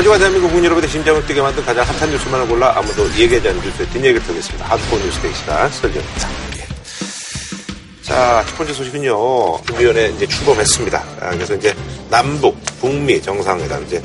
[0.00, 3.86] 하지만 대한민국 국민 여러분의 심장을 뛰게 만든 가장 핫한 뉴스만을 골라 아무도 얘기하지 않는 뉴스의
[3.90, 4.64] 뒷얘기를 펴겠습니다.
[4.64, 6.28] 하드코어 뉴스데이 시간 설정입니다.
[8.00, 9.62] 자, 첫 번째 소식은요.
[9.66, 11.04] 준비위원회 이제 출범했습니다.
[11.20, 11.74] 아, 그래서 이제
[12.08, 14.02] 남북, 북미 정상회담 이제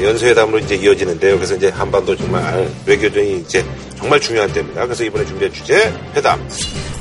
[0.00, 1.36] 연쇄회담으로 이제 이어지는데요.
[1.36, 3.62] 그래서 이제 한반도 정말 외교전이 이제
[3.98, 4.86] 정말 중요한 때입니다.
[4.86, 6.40] 그래서 이번에 준비한 주제 회담.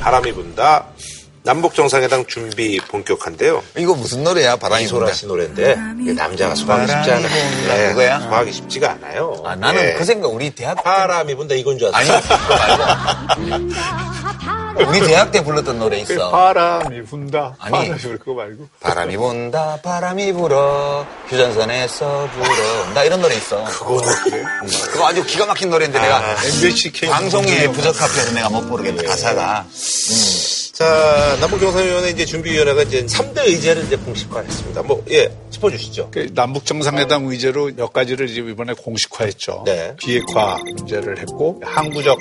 [0.02, 0.86] 바람이 분다.
[1.44, 3.62] 남북 정상회담 준비 본격한데요.
[3.78, 4.56] 이거 무슨 노래야?
[4.56, 5.12] 바람이 분다.
[5.12, 5.76] 씨 노래인데
[6.16, 7.52] 남자가 소화하기 쉽지 바람이 않아요.
[7.52, 8.20] 분다, 그거야?
[8.22, 9.44] 소화하기 쉽지가 않아요.
[9.46, 9.94] 아, 나는 예.
[9.94, 12.38] 그 생각 우리 대학 때 바람이 분다 이건 줄 아니 알았어.
[12.38, 12.84] 그거 말고
[14.90, 16.32] 우리 대학 때 불렀던 노래 있어.
[16.32, 17.56] 바람이 분다.
[17.60, 17.72] 아니.
[17.74, 18.68] 바람이 불 그거 말고.
[18.80, 22.94] 바람이 분다, 바람이 불어, 휴전선에서 불어.
[22.94, 23.62] 나 이런 노래 있어.
[23.66, 24.02] 그거는
[24.92, 29.66] 그거 아주 기가 막힌 노래인데 내가 MBC 방송에 부적합해서 내가 못 부르겠다, 가사가.
[30.74, 34.82] 자, 남북정상위원회 이제 준비위원회가 이제 3대 의제를 이제 공식화했습니다.
[34.82, 36.10] 뭐, 예, 짚어주시죠.
[36.10, 39.62] 그 남북 정상회담 의제로 몇 가지를 이제 이번에 공식화했죠.
[39.68, 39.96] 네.
[39.98, 42.18] 비핵화 문제를 했고 항구적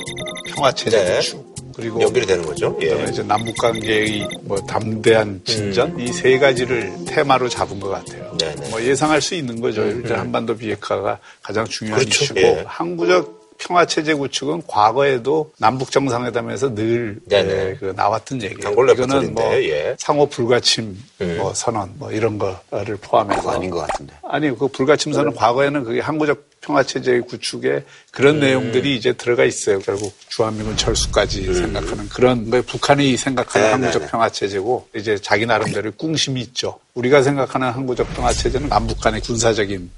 [0.54, 1.16] 평화 체제 네.
[1.16, 2.76] 구축 그리고 연결이 되는 거죠.
[2.76, 3.10] 그다음에 예.
[3.10, 8.36] 이제 남북 관계의 뭐 담대한 진전 이세 가지를 테마로 잡은 것 같아요.
[8.36, 8.68] 네네.
[8.68, 9.82] 뭐 예상할 수 있는 거죠.
[9.82, 12.24] 일단 한반도 비핵화가 가장 중요한 그렇죠.
[12.24, 12.64] 이슈고 예.
[12.66, 17.20] 항구적 평화 체제 구축은 과거에도 남북 정상회담에서 늘.
[17.30, 18.72] 예, 그 나왔던 얘기예요.
[18.72, 19.94] 이거는 뭐 예.
[19.98, 21.36] 상호 불가침 음.
[21.38, 24.14] 뭐 선언 뭐 이런 거를 포함해서 아닌 것 같은데.
[24.24, 29.78] 아니, 그 불가침선은 과거에는 그게 항구적 평화체제의 구축에 그런 내용들이 이제 들어가 있어요.
[29.80, 34.10] 결국 주한미군 철수까지 생각하는 그런, 뭐 북한이 생각하는 네, 항구적 네, 네.
[34.10, 36.78] 평화체제고 이제 자기 나름대로 의 꿍심이 있죠.
[36.94, 39.90] 우리가 생각하는 항구적 평화체제는 남북 간의 군사적인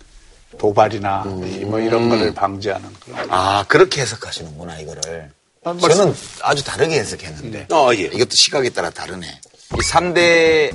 [0.58, 3.26] 도발이나 이뭐 이런 거를 방지하는 그런.
[3.30, 5.30] 아, 그렇게 해석하시는구나, 이거를.
[5.64, 7.68] 아, 저는 아주 다르게 해석했는데.
[7.72, 8.02] 어, 예.
[8.02, 9.26] 이것도 시각에 따라 다르네.
[9.26, 10.74] 이 3대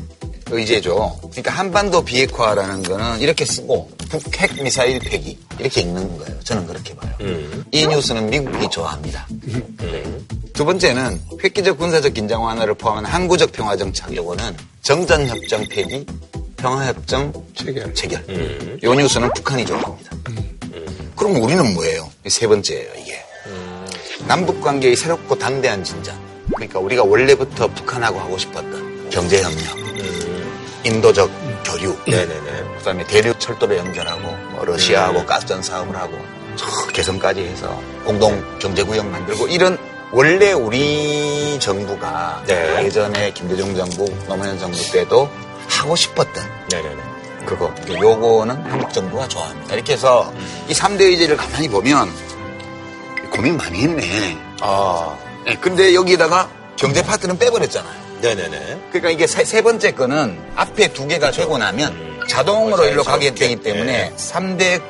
[0.52, 1.20] 의제죠.
[1.22, 6.40] 그러니까 한반도 비핵화라는 거는 이렇게 쓰고 북핵 미사일 폐기 이렇게 읽는 거예요.
[6.44, 7.14] 저는 그렇게 봐요.
[7.72, 9.28] 이 뉴스는 미국이 좋아합니다.
[10.54, 16.06] 두 번째는 획기적 군사적 긴장 완화를 포함한 항구적 평화 정착 요거는 정전협정 폐기,
[16.62, 17.94] 평화협정 체결.
[17.94, 18.80] 체결.
[18.84, 20.12] 요 뉴스는 북한이 좋아합니다.
[21.16, 22.10] 그럼 우리는 뭐예요?
[22.26, 23.24] 이세 번째예요, 이게.
[24.28, 26.18] 남북 관계의 새롭고 담대한 진전.
[26.54, 29.78] 그러니까 우리가 원래부터 북한하고 하고 싶었던 경제협력,
[30.84, 31.30] 인도적
[31.64, 32.78] 교류, 네네네.
[32.78, 34.22] 그다음에 대륙 철도를 연결하고
[34.52, 36.18] 뭐 러시아하고 가스전 사업을 하고
[36.56, 39.78] 저 개성까지 해서 공동 경제구역 만들고 이런
[40.12, 42.84] 원래 우리 정부가 네.
[42.86, 45.30] 예전에 김대중 정부, 노무현 정부 때도
[45.70, 47.04] 하고 싶었던 네네네.
[47.46, 49.74] 그거 요거는 한국 정부가 좋아합니다.
[49.76, 50.34] 이렇게 해서
[50.68, 52.12] 이 3대 의제를 가만히 보면
[53.32, 54.38] 고민 많이 했네.
[54.62, 58.10] 아, 네, 근데 여기다가 경제 파트는 빼버렸잖아요.
[58.22, 58.82] 네네네.
[58.90, 63.56] 그러니까 이게 세, 세 번째 거는 앞에 두 개가 되고 나면 자동으로 일로 가게 되기
[63.58, 64.82] 때문에 삼 3대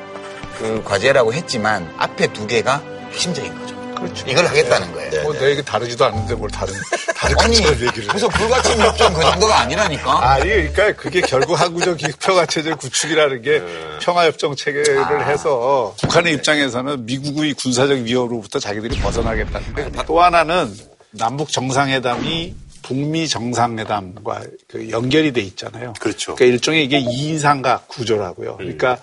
[0.58, 2.82] 그 과제라고 했지만 앞에 두 개가
[3.12, 3.79] 핵심적인 거죠.
[4.00, 4.26] 그렇죠.
[4.28, 5.10] 이걸 하겠다는 거예요.
[5.10, 5.22] 네.
[5.22, 6.74] 뭐 내 얘기 다르지도 않은데 뭘 다른,
[7.16, 8.06] 다른 것처럼 얘기를 해.
[8.08, 10.32] 그래서 불가침 협정 그 정도가 아니라니까.
[10.32, 13.62] 아니, 그러니까 그게 결국 항구적 평화체제 구축이라는 게
[14.02, 20.74] 평화협정 체계를 해서 북한의 입장에서는 미국의 군사적 위협으로부터 자기들이 벗어나겠다는 데또 하나는
[21.12, 25.92] 남북 정상회담이 북미 정상회담과 그 연결이 돼 있잖아요.
[26.00, 26.34] 그렇죠.
[26.34, 28.56] 그러니까 일종의 이게 이인삼각 구조라고요.
[28.56, 28.98] 그러니까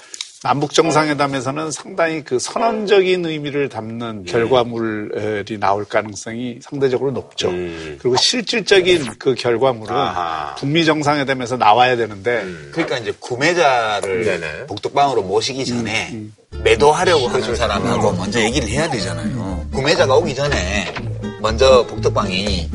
[0.48, 7.50] 남북 정상회담에서는 상당히 그 선언적인 의미를 담는 결과물이 나올 가능성이 상대적으로 높죠.
[7.50, 7.98] 음.
[8.02, 10.56] 그리고 실질적인 그 결과물은 아하.
[10.56, 14.68] 북미 정상회담에서 나와야 되는데 그러니까 이제 구매자를 네네.
[14.68, 16.18] 복덕방으로 모시기 전에
[16.64, 19.68] 매도하려고 하는 사람하고 먼저 얘기를 해야 되잖아요.
[19.74, 20.94] 구매자가 오기 전에
[21.42, 22.70] 먼저 복덕방이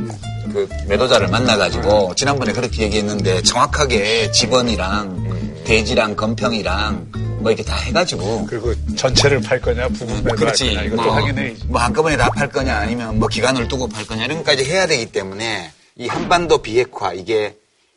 [0.53, 7.12] 그 매도자를 만나가지고 지난번에 그렇게 얘기했는데 정확하게 집원이랑 대지랑 건평이랑
[7.43, 10.67] 뭐 이렇게 다 해가지고 그리고 전체를 팔 거냐 부분 매도할 그렇지.
[10.69, 11.65] 거냐 이것도 뭐, 확인해야지.
[11.67, 15.07] 뭐 한꺼번에 다 팔 거냐 아니면 뭐 기간을 두고 팔 거냐 이런 것까지 해야 되기
[15.13, 17.57] 때문에 이 한반도 비핵화 이게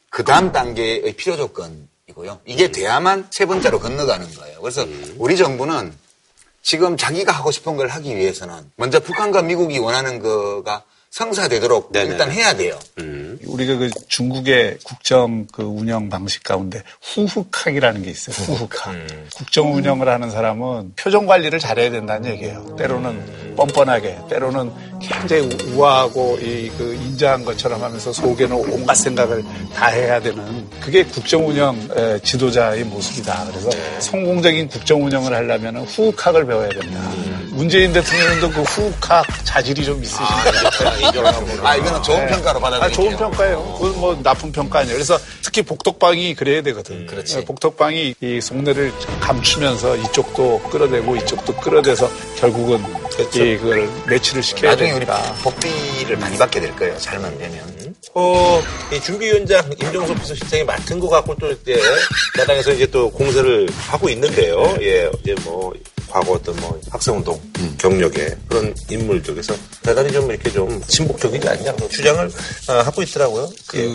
[0.10, 2.40] 그 다음 단계의 필요 조건이고요.
[2.46, 4.60] 이게 돼야만 세 번째로 건너가는 거예요.
[4.62, 5.16] 그래서 음.
[5.18, 5.94] 우리 정부는
[6.62, 12.12] 지금 자기가 하고 싶은 걸 하기 위해서는 먼저 북한과 미국이 원하는 거가 성사되도록 네네.
[12.12, 12.78] 일단 해야 돼요.
[13.00, 13.25] 음.
[13.46, 18.36] 우리가 그 중국의 국정 그 운영 방식 가운데 후흑학이라는 게 있어요.
[18.46, 18.96] 후흑학.
[19.36, 22.76] 국정 운영을 하는 사람은 표정 관리를 잘해야 된다는 얘기예요.
[22.78, 24.72] 때로는 뻔뻔하게, 때로는
[25.02, 29.44] 굉장히 우아하고 이 그 인자한 것처럼 하면서 속에는 온갖 생각을
[29.74, 33.46] 다 해야 되는 그게 국정 운영 에, 지도자의 모습이다.
[33.50, 37.00] 그래서 성공적인 국정 운영을 하려면 후흑학을 배워야 된다.
[37.52, 40.26] 문재인 대통령도 그 후각 자질이 좀 있으신데.
[41.64, 42.84] 아, 아, 이거는 좋은 평가로 받아들일게요.
[42.84, 43.78] 아, 좋은 평가 예요.
[43.80, 44.96] 그건 뭐 나쁜 평가 아니에요.
[44.96, 46.96] 그래서 특히 복덕방이 그래야 되거든.
[47.02, 47.44] 음, 그렇지.
[47.46, 52.84] 복덕방이 이 속내를 감추면서 이쪽도 끌어내고 이쪽도 끌어내서 결국은
[53.34, 55.34] 이 그걸 매치를 시켜야 나중에 우리 되니까.
[55.44, 56.98] 복비를 많이 받게 될 거예요.
[56.98, 57.76] 잘만 되면.
[58.14, 58.62] 어,
[58.94, 61.78] 이 준비위원장 임종석 비서실장이 맡은 것 같고 또 이제
[62.40, 64.76] 야당에서 이제 또 공세를 하고 있는데요.
[64.82, 65.74] 예, 이제 뭐
[66.10, 67.40] 과거 어떤 뭐 학생운동
[67.78, 72.32] 경력의 그런 인물들 그래서 대단히 좀 이렇게 좀 친복적이지 않냐 그런 주장을
[72.70, 73.50] 어, 하고 있더라고요.
[73.76, 73.86] 예.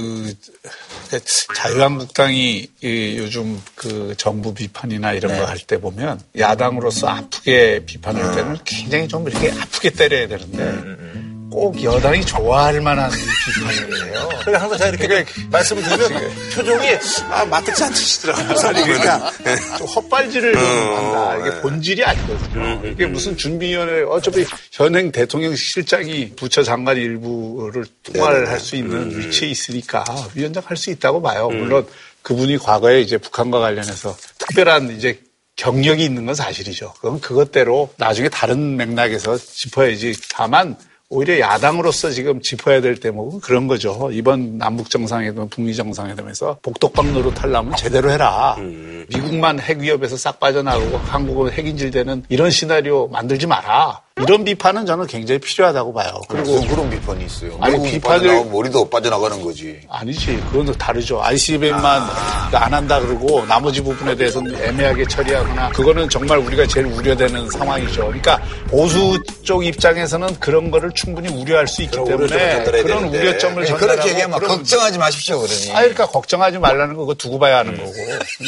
[1.10, 1.20] 그
[1.54, 9.08] 자유한국당이 이 요즘 그 정부 비판이나 이런 거할 때 보면 야당으로서 아프게 비판할 때는 굉장히
[9.08, 14.28] 좀 이렇게 아프게 때려야 되는데 꼭 여당이 좋아할 만한 비판을 해요.
[14.44, 16.88] 그래 항상 제가 이렇게 말씀을 드리면 표정이
[17.28, 18.72] 아 마뜩지 않으시더라고요.
[18.84, 19.30] 그러니까
[19.76, 21.36] 좀 헛발질을 좀 한다.
[21.38, 22.82] 이게 본질이 아니거든요.
[22.90, 29.48] 이게 무슨 준비위원회 어차피 현행 대통령 실장이 부처 장관 일부를 통화를 할 수 있는 위치에
[29.48, 30.04] 있으니까
[30.34, 31.48] 위원장 할 수 있다고 봐요.
[31.48, 31.86] 물론
[32.22, 35.20] 그분이 과거에 이제 북한과 관련해서 특별한 이제
[35.56, 36.94] 경력이 있는 건 사실이죠.
[37.00, 40.14] 그럼 그것대로 나중에 다른 맥락에서 짚어야지.
[40.32, 40.76] 다만
[41.12, 44.10] 오히려 야당으로서 지금 짚어야 될 대목은 그런 거죠.
[44.12, 48.56] 이번 남북 정상회담, 북미 정상회담에서 복덕방 노릇 하려면 제대로 해라.
[49.08, 54.00] 미국만 핵 위협에서 싹 빠져나가고 한국은 핵인질되는 이런 시나리오 만들지 마라.
[54.22, 56.20] 이런 비판은 저는 굉장히 필요하다고 봐요.
[56.28, 57.56] 그리고 그런 비판이 있어요.
[57.60, 59.80] 아니, 비판을- 우리도 빠져나가는 거지.
[59.88, 60.42] 아니지.
[60.50, 61.22] 그건 또 다르죠.
[61.22, 62.02] ICBM만
[62.52, 68.06] 안 한다 그러고 나머지 부분에 대해서는 애매하게 처리하거나 그거는 정말 우리가 제일 우려되는 상황이죠.
[68.06, 73.04] 그러니까 보수 쪽 입장에서는 그런 거를 충분히 우려할 수 있기 때문에 그런.
[73.04, 75.70] 우려점을 네, 전달하고 그렇게 얘기하면 걱정하지 마십시오, 그러니.
[75.72, 77.92] 아, 그러니까 걱정하지 말라는 거 그거 두고 봐야 하는 거고.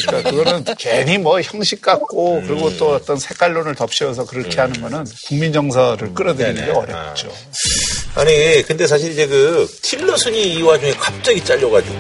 [0.07, 5.53] 그러니까 그거는 괜히 뭐 형식 같고 그리고 또 어떤 색깔론을 덮씌워서 그렇게 하는 거는 국민
[5.63, 7.33] 정서를 끌어들이는 게 어렵죠.
[8.15, 11.95] 아니 근데 사실 이제 그 틸러슨이 이 와중에 갑자기 잘려가지고.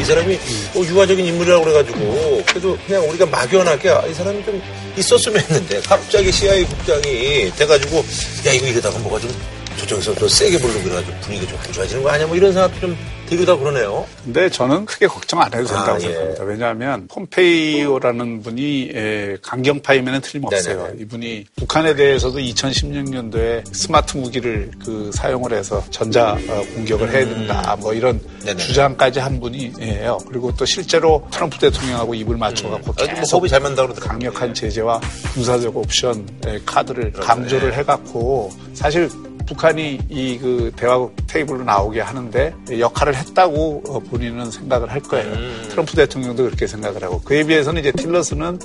[0.00, 0.34] 이 사람이
[0.74, 4.60] 어, 유화적인 인물이라고 그래가지고 그래도 그냥 우리가 막연하게 아, 이 사람이 좀
[4.96, 7.98] 있었으면 했는데 갑자기 CIA 국장이 돼가지고
[8.46, 9.32] 야 이거 이러다가 뭐가 좀
[9.78, 12.26] 저쪽에서 더 세게 부르고 그래가지고 분위기가 좀 안 좋아지는 거 아니야?
[12.26, 12.96] 뭐 이런 생각도 좀
[13.40, 14.06] 하고 그러네요.
[14.24, 16.00] 근데 저는 크게 걱정 안 해도 된다고 아, 예.
[16.00, 16.44] 생각합니다.
[16.44, 20.86] 왜냐하면 폼페이오라는 분이 에, 강경파이면 틀림없어요.
[20.86, 21.02] 네네.
[21.02, 27.76] 이분이 북한에 대해서도 2016년도에 스마트 무기를 그 사용을 해서 전자 어, 공격을 해야 된다.
[27.80, 28.40] 뭐 이런 음.
[28.44, 28.56] 네네.
[28.56, 30.18] 주장까지 한 분이에요.
[30.28, 34.12] 그리고 또 실제로 트럼프 대통령하고 입을 맞춰갖고 아주 뭐 계속 호흡이 잘 맞는다 그러더라고요.
[34.12, 35.00] 강력한 제재와
[35.34, 39.08] 군사적 옵션 의 카드를 강조를 해갖고 사실
[39.46, 45.32] 북한이 이 그 대화 테이블로 나오게 하는데 역할을 했다고 어, 본인은 생각을 할 거예요.
[45.68, 48.58] 트럼프 대통령도 그렇게 생각을 하고 그에 비해서는 이제 틸러스는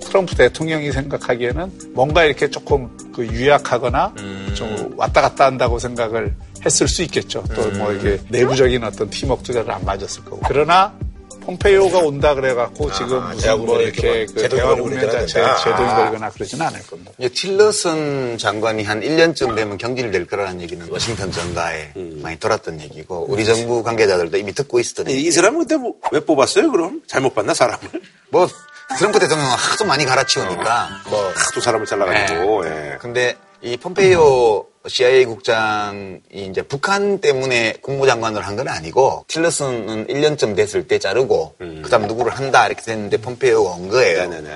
[0.00, 4.14] 트럼프 대통령이 생각하기에는 뭔가 이렇게 조금 그 유약하거나
[4.54, 6.34] 좀 왔다 갔다 한다고 생각을
[6.64, 7.42] 했을 수 있겠죠.
[7.54, 10.40] 또뭐 이게 내부적인 어떤 팀워크도 잘안 맞았을 거고.
[10.46, 10.92] 그러나
[11.46, 15.26] 폼페이오가 온다 그래갖고 지금 무슨 대화국면에 뭐 이렇게 막그 대화 국면 그러진.
[15.26, 15.96] 제동이 아.
[15.96, 17.12] 걸리거나 그러지는 않을 겁니다.
[17.34, 21.92] 틸러슨 장관이 한 1년쯤 되면 경질될 거라는 얘기는 워싱턴 전가에
[22.22, 25.22] 많이 돌았던 얘기고 우리 정부 관계자들도 이미 듣고 있었던 얘기.
[25.28, 27.02] 이 사람은 근데 뭐왜 뽑았어요 그럼?
[27.06, 27.88] 잘못 봤나 사람을?
[28.30, 28.48] 뭐
[28.98, 32.96] 트럼프 대통령은 하도 많이 갈아치우니까 뭐 하도 사람을 잘라가지고 예.
[33.00, 40.86] 근데 이 폼페이오 CIA 국장이 이제 북한 때문에 국무장관을 한 건 아니고 틸러슨은 1년쯤 됐을
[40.86, 44.28] 때 자르고 그다음 누구를 한다 이렇게 됐는데 폼페이오가 온 거예요.
[44.28, 44.50] 네네네.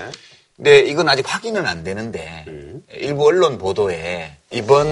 [0.57, 2.45] 근데 이건 아직 확인은 안 되는데
[2.93, 4.87] 일부 언론 보도에 이번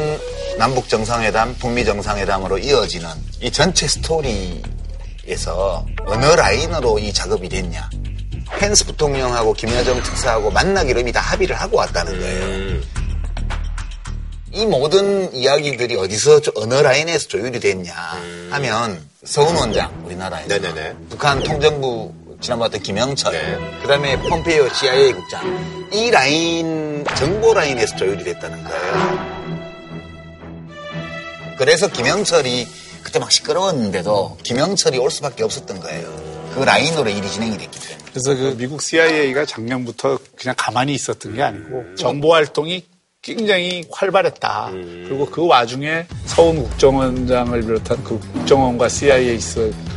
[0.58, 3.08] 남북 정상회담, 북미 정상회담으로 이어지는
[3.42, 7.88] 이 전체 스토리에서 어느 라인으로 이 작업이 됐냐.
[8.58, 12.80] 펜스 부통령하고 김여정 특사하고 만나기로 이미 다 합의를 하고 왔다는 거예요.
[14.56, 17.92] 이 모든 이야기들이 어디서 조- 어느 라인에서 조율이 됐냐
[18.50, 20.94] 하면 서훈 원장 우리나라에서 네네네.
[21.10, 23.80] 북한 통정부 지난번 봤던 김영철 네.
[23.82, 29.36] 그다음에 폼페이오 CIA 국장 이 라인 정보 라인에서 조율이 됐다는 거예요.
[31.58, 32.66] 그래서 김영철이
[33.02, 36.50] 그때 막 시끄러웠는데도 김영철이 올 수밖에 없었던 거예요.
[36.54, 38.04] 그 라인으로 일이 진행이 됐기 때문에.
[38.10, 42.84] 그래서 그 미국 CIA가 작년부터 그냥 가만히 있었던 게 아니고 정보 활동이
[43.26, 44.70] 굉장히 활발했다.
[45.08, 49.36] 그리고 그 와중에 서훈 국정원장을 비롯한 그 국정원과 CIA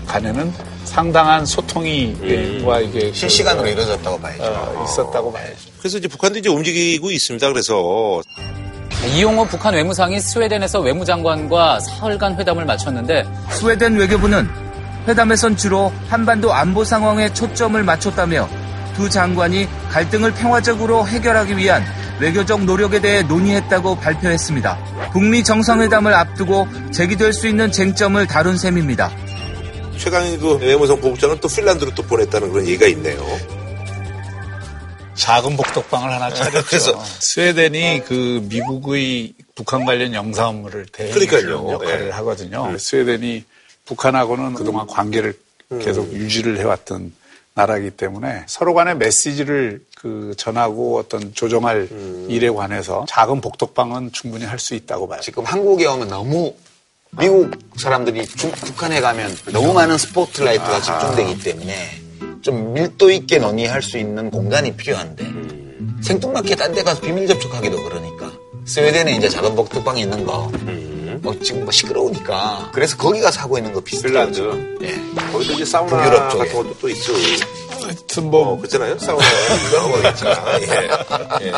[0.08, 0.52] 간에는
[0.86, 4.44] 상당한 소통이 와 이게 실시간으로 이루어졌다고 봐야죠.
[4.44, 5.56] 어, 있었다고 봐야죠.
[5.78, 7.48] 그래서 이제 북한도 이제 움직이고 있습니다.
[7.50, 8.22] 그래서
[9.16, 14.50] 이용호 북한 외무상이 스웨덴에서 외무장관과 사흘간 회담을 마쳤는데 스웨덴 외교부는
[15.08, 18.50] 회담에선 주로 한반도 안보 상황에 초점을 맞췄다며
[18.96, 21.84] 두 장관이 갈등을 평화적으로 해결하기 위한
[22.20, 25.10] 외교적 노력에 대해 논의했다고 발표했습니다.
[25.14, 29.12] 북미 정상회담을 앞두고 제기될 수 있는 쟁점을 다룬 셈입니다.
[29.98, 33.22] 최강희 그 외무성 부국장은 또 핀란드로 또 보냈다는 그런 얘기가 있네요.
[35.16, 36.64] 작은 복덕방을 하나 차렸죠.
[36.68, 41.72] 그래서- 스웨덴이 그 미국의 북한 관련 영상업무를 대행해주는 그러니까요.
[41.74, 42.12] 역할을 예.
[42.12, 42.78] 하거든요.
[42.78, 43.44] 스웨덴이
[43.86, 45.34] 북한하고는 그동안 관계를
[45.82, 47.12] 계속 유지를 해왔던
[47.56, 51.90] 나라이기 때문에 서로 간의 메시지를 그 전하고 어떤 조정할
[52.30, 55.20] 일에 관해서 작은 복덕방은 충분히 할 수 있다고 봐요.
[55.22, 56.54] 지금 한국에 오면 너무
[57.18, 61.74] 미국 사람들이 중- 북한에 가면 너무 많은 스포트라이트가 집중되기 때문에
[62.42, 65.26] 좀 밀도 있게 논의할 수 있는 공간이 필요한데
[66.02, 68.32] 생뚱맞게 딴 데 가서 비밀 접촉하기도 그러니까
[68.66, 70.50] 스웨덴에 이제 작은 복덕방이 있는 거
[71.22, 74.12] 뭐 지금 뭐 시끄러우니까 그래서 거기 가서 하고 있는 거 비슷해요.
[74.12, 74.78] 핀란드.
[74.82, 75.32] 예.
[75.32, 76.46] 거기도 이제 사우나 북유럽 쪽에.
[76.46, 77.14] 같은 것도 또 있어.
[77.84, 78.98] 하여튼 어, 뭐 그렇잖아요.
[79.00, 79.26] 사우나.
[81.42, 81.48] 예.
[81.48, 81.52] 예.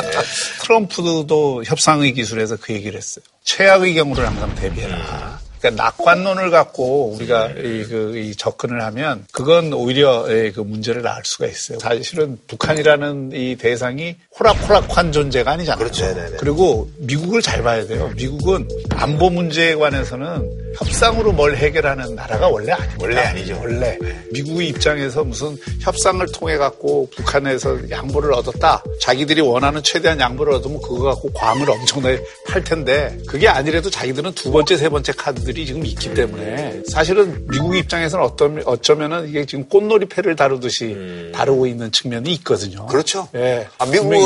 [0.62, 3.24] 트럼프도 협상의 기술에서 그 얘기를 했어요.
[3.44, 5.40] 최악의 경우를 항상 대비해라.
[5.62, 11.22] 그러니까 낙관론을 갖고 우리가 이, 그, 이 접근을 하면 그건 오히려 예, 그 문제를 낳을
[11.24, 11.78] 수가 있어요.
[11.78, 15.78] 사실은 북한이라는 이 대상이 호락호락한 존재가 아니잖아요.
[15.78, 16.04] 그렇죠.
[16.06, 16.36] 네네네.
[16.38, 18.10] 그리고 미국을 잘 봐야 돼요.
[18.16, 22.96] 미국은 안보 문제에 관해서는 협상으로 뭘 해결하는 나라가 원래 아니에요.
[23.00, 23.58] 원래 아니죠.
[23.60, 23.98] 원래
[24.32, 28.82] 미국의 입장에서 무슨 협상을 통해 갖고 북한에서 양보를 얻었다.
[29.00, 34.50] 자기들이 원하는 최대한 양보를 얻으면 그거 갖고 괌을 엄청나게 팔 텐데 그게 아니라도 자기들은 두
[34.50, 39.68] 번째 세 번째 카드 들이 지금 있기 때문에 사실은 미국 입장에서는 어떤 어쩌면은 이게 지금
[39.68, 42.86] 꽃놀이 패를 다루듯이 다루고 있는 측면이 있거든요.
[42.86, 43.28] 그렇죠.
[43.34, 43.66] 예.
[43.76, 44.18] 아, 미국은.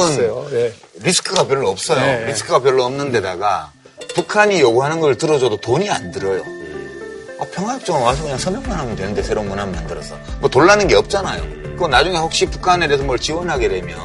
[0.52, 0.72] 예.
[1.02, 2.00] 리스크가 별로 없어요.
[2.00, 2.26] 네.
[2.26, 3.72] 리스크가 별로 없는 데다가
[4.14, 6.42] 북한이 요구하는 걸 들어줘도 돈이 안 들어요.
[7.40, 11.42] 아, 평화협정은 와서 그냥 서명만 하면 되는데 새로운 문화 만들어서 뭐 돌라는 게 없잖아요.
[11.72, 13.98] 그거 나중에 혹시 북한에 대해서 뭘 지원하게 되면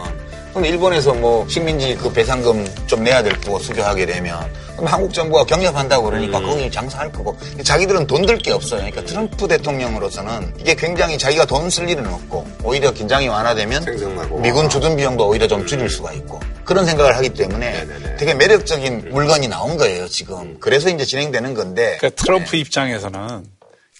[0.49, 4.51] 그럼 일본에서 뭐 식민지 그 배상금 좀 내야 될 거고 수교하게 되면
[4.81, 6.45] 그럼 한국 정부가 경협한다고 그러니까 음.
[6.45, 8.79] 거기 장사할 거고 자기들은 돈 들 게 없어요.
[8.81, 14.39] 그러니까 트럼프 대통령으로서는 이게 굉장히 자기가 돈 쓸 일은 없고 오히려 긴장이 완화되면 생생하고.
[14.39, 18.15] 미군 주둔 비용도 오히려 좀 줄일 수가 있고 그런 생각을 하기 때문에 네네네.
[18.17, 20.57] 되게 매력적인 물건이 나온 거예요 지금.
[20.59, 23.45] 그래서 이제 진행되는 건데 그러니까 트럼프 입장에서는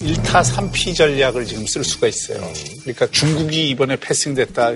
[0.01, 2.39] 1타 3피 전략을 지금 쓸 수가 있어요.
[2.81, 4.71] 그러니까 중국이 이번에 패싱됐다,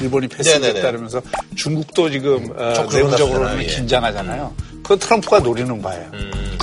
[0.00, 0.80] 일본이 패싱됐다.
[0.82, 1.20] 그러면서
[1.56, 3.66] 중국도 지금 어, 좀 그러고 내부적으로는 예.
[3.66, 4.54] 긴장하잖아요.
[4.82, 6.10] 그건 트럼프가 노리는 바예요.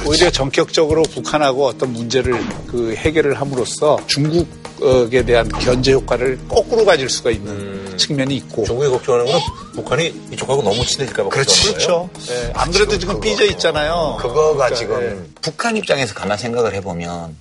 [0.07, 2.33] 오히려 전격적으로 북한하고 어떤 문제를
[2.67, 8.63] 그 해결을 함으로써 중국에 대한 견제 효과를 거꾸로 가질 수가 있는 측면이 있고.
[8.65, 9.41] 중국이 걱정하는 건
[9.73, 11.45] 북한이 이쪽하고 너무 친해질까 봐 거예요.
[11.45, 12.09] 그렇죠.
[12.29, 14.17] 예, 안 그래도 지금 삐져 있잖아요.
[14.19, 15.17] 그거가 그러니까, 지금 예.
[15.41, 17.35] 북한 입장에서 가만 생각을 해보면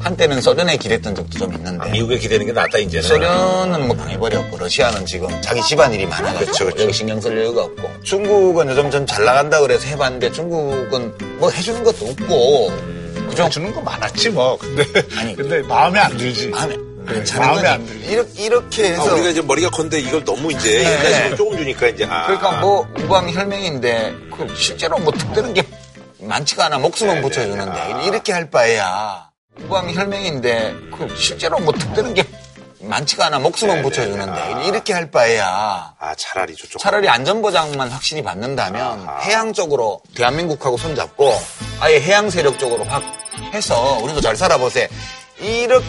[0.00, 3.02] 한때는 소련에 기댔던 적도 좀 있는데 아, 미국에 기대는 게 낫다 이제는.
[3.08, 6.82] 소련은 뭐 당해버렸고 러시아는 지금 자기 집안일이 많아가지고 그렇죠, 그렇죠.
[6.84, 11.82] 여기 신경 쓸 여유가 없고 중국은 요즘 좀 잘 나간다 그래서 해봤는데 중국은 뭐 해주는
[11.82, 12.72] 것도 없고
[13.30, 13.48] 그죠?
[13.48, 14.56] 주는 거 많았지 뭐.
[14.58, 14.84] 근데
[15.16, 16.48] 아니, 근데 마음에 안 들지.
[16.48, 17.92] 마음에 네, 마음에 안 거지.
[17.98, 18.12] 들지.
[18.12, 20.84] 이렇게, 이렇게 아, 해서 우리가 이제 머리가 건데 이걸 너무 이제 네.
[20.84, 22.26] 옛날식으로 조금 주니까 이제 아.
[22.26, 25.62] 그러니까 뭐 우방 혈맹인데 그 실제로 뭐 특별한 게
[26.20, 29.27] 많지가 않아 목숨은 붙여주는데 이렇게 할 바에야
[29.64, 32.24] 우방 혈맹인데 그 실제로 뭐 특별한 게
[32.80, 33.38] 많지가 않아.
[33.40, 36.78] 목숨은 붙여주는데 이렇게 할 바에야 아 차라리 저쪽.
[36.80, 41.32] 차라리 안전보장만 확실히 받는다면 해양 쪽으로 대한민국하고 손잡고
[41.80, 43.02] 아예 해양 세력 쪽으로 확
[43.52, 44.88] 해서 우리도 잘 살아보세.
[45.40, 45.84] 이렇게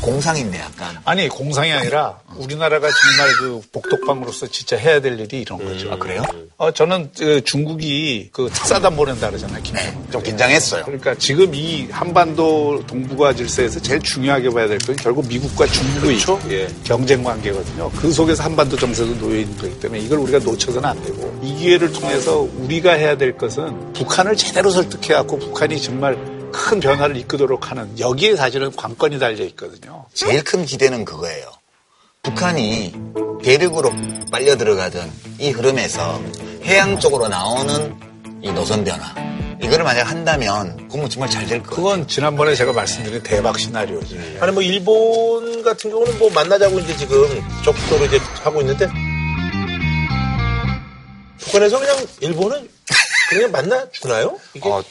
[0.00, 5.92] 공상인데 약간 아니 공상이 아니라 우리나라가 정말 그 복덕방으로서 진짜 해야 될 일이 이런 거죠.
[5.92, 6.22] 아 그래요?
[6.56, 10.10] 어, 저는 그 중국이 그 특사단 보낸다 그러잖아요, 김정은.
[10.10, 10.84] 좀 긴장했어요.
[10.84, 16.18] 그러니까 지금 이 한반도 동북아 질서에서 제일 중요하게 봐야 될 건 결국 미국과 중국의
[16.50, 16.68] 예.
[16.84, 17.90] 경쟁 관계거든요.
[17.92, 21.92] 그 속에서 한반도 정세도 놓여 있는 거기 때문에 이걸 우리가 놓쳐서는 안 되고 이 기회를
[21.92, 26.16] 통해서 우리가 해야 될 것은 북한을 제대로 설득해 갖고 북한이 정말
[26.52, 30.06] 큰 변화를 이끌도록 하는 여기에 사실은 관건이 달려 있거든요.
[30.14, 31.50] 제일 큰 기대는 그거예요.
[32.22, 32.92] 북한이
[33.42, 33.90] 대륙으로
[34.30, 36.20] 빨려 들어가던 이 흐름에서
[36.64, 37.94] 해양 쪽으로 나오는
[38.42, 39.14] 이 노선 변화.
[39.62, 41.74] 이거를 만약 한다면 그러면 정말 잘 될 거예요.
[41.76, 44.38] 그건 지난번에 제가 말씀드린 대박 시나리오지.
[44.40, 47.24] 아니 뭐 일본 같은 경우는 뭐 만나자고 이제 지금
[47.64, 48.86] 적극적으로 이제 하고 있는데
[51.38, 52.68] 북한에서 그냥 일본은
[53.30, 54.38] 그냥 만나 주나요?
[54.54, 54.82] 이게 어,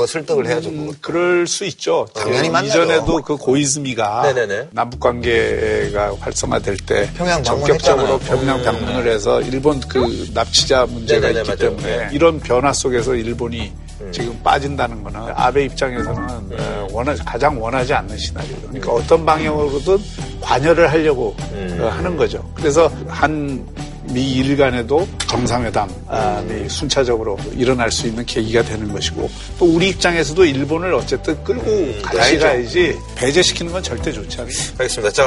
[0.00, 0.70] 그거 설득을 해야죠.
[0.70, 2.06] 음, 그럴 수 있죠.
[2.14, 2.82] 당연히 그 만나죠.
[2.84, 4.68] 이전에도 그 고이즈미가 네네네.
[4.72, 8.62] 남북 관계가 활성화될 때 평양 전격적으로 방문했잖아요.
[8.62, 11.76] 평양 방문을 해서 일본 그 납치자 문제가 네네네, 있기 맞아요.
[11.76, 12.08] 때문에 네.
[12.12, 13.72] 이런 변화 속에서 일본이
[14.10, 16.18] 지금 빠진다는 거는 아베 입장에서는
[16.58, 18.56] 어, 원하, 가장 원하지 않는 시나리오.
[18.68, 19.98] 그러니까 어떤 방향으로든
[20.40, 21.36] 관여를 하려고
[21.78, 22.50] 어, 하는 거죠.
[22.54, 23.66] 그래서 한
[24.12, 31.42] 미 일간에도 정상회담이 순차적으로 일어날 수 있는 계기가 되는 것이고 또 우리 입장에서도 일본을 어쨌든
[31.44, 32.40] 끌고 같이 가야죠.
[32.40, 34.52] 가야지 배제시키는 건 절대 좋지 않아요.
[34.78, 35.12] 알겠습니다.
[35.12, 35.24] 자,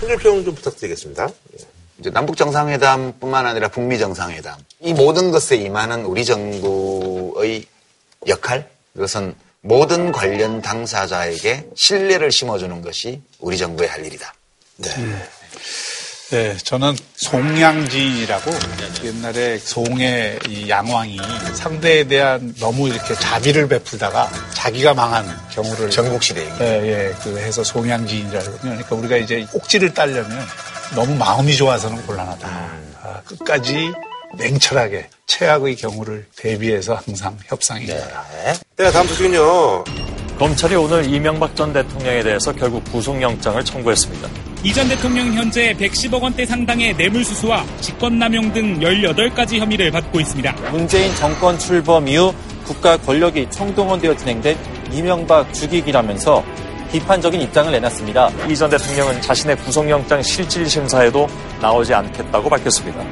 [0.00, 1.28] 한줄평 좀 부탁드리겠습니다.
[2.00, 7.64] 이제 남북 정상회담뿐만 아니라 북미 정상회담 이 모든 것에 임하는 우리 정부의
[8.26, 14.34] 역할 그것은 모든 관련 당사자에게 신뢰를 심어주는 것이 우리 정부의 할 일이다.
[14.76, 14.90] 네,
[16.64, 18.50] 저는 송양진이라고
[19.04, 21.18] 옛날에 송의 이 양왕이
[21.54, 26.52] 상대에 대한 너무 이렇게 자비를 베풀다가 자기가 망한 경우를 전국 시대 얘기.
[26.60, 28.72] 예, 예, 그 해서 송양지인이라고 하거든요.
[28.72, 30.46] 그러니까 우리가 이제 꼭지를 따려면
[30.94, 32.48] 너무 마음이 좋아서는 곤란하다.
[33.02, 33.92] 아, 끝까지
[34.38, 38.24] 냉철하게 최악의 경우를 대비해서 항상 협상이 있다.
[38.76, 39.84] 네, 다음 소식은요.
[40.38, 44.53] 검찰이 오늘 이명박 전 대통령에 대해서 결국 구속영장을 청구했습니다.
[44.64, 50.52] 이전 대통령 현재 110억 원대 상당의 뇌물수수와 직권남용 등 18가지 혐의를 받고 있습니다.
[50.70, 52.32] 문재인 정권 출범 이후
[52.64, 54.56] 국가 권력이 총동원되어 진행된
[54.90, 56.42] 이명박 죽이기라면서
[56.90, 58.30] 비판적인 입장을 내놨습니다.
[58.48, 61.26] 이 전 대통령은 자신의 구속영장 실질 심사에도
[61.60, 63.04] 나오지 않겠다고 밝혔습니다.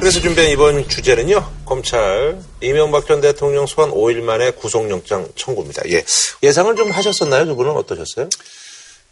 [0.00, 1.44] 그래서 준비한 이번 주제는요.
[1.64, 5.82] 검찰 이명박 전 대통령 소환 5일 만에 구속영장 청구입니다.
[5.90, 6.04] 예.
[6.42, 7.46] 예상을 좀 하셨었나요?
[7.46, 8.28] 두 분은 어떠셨어요?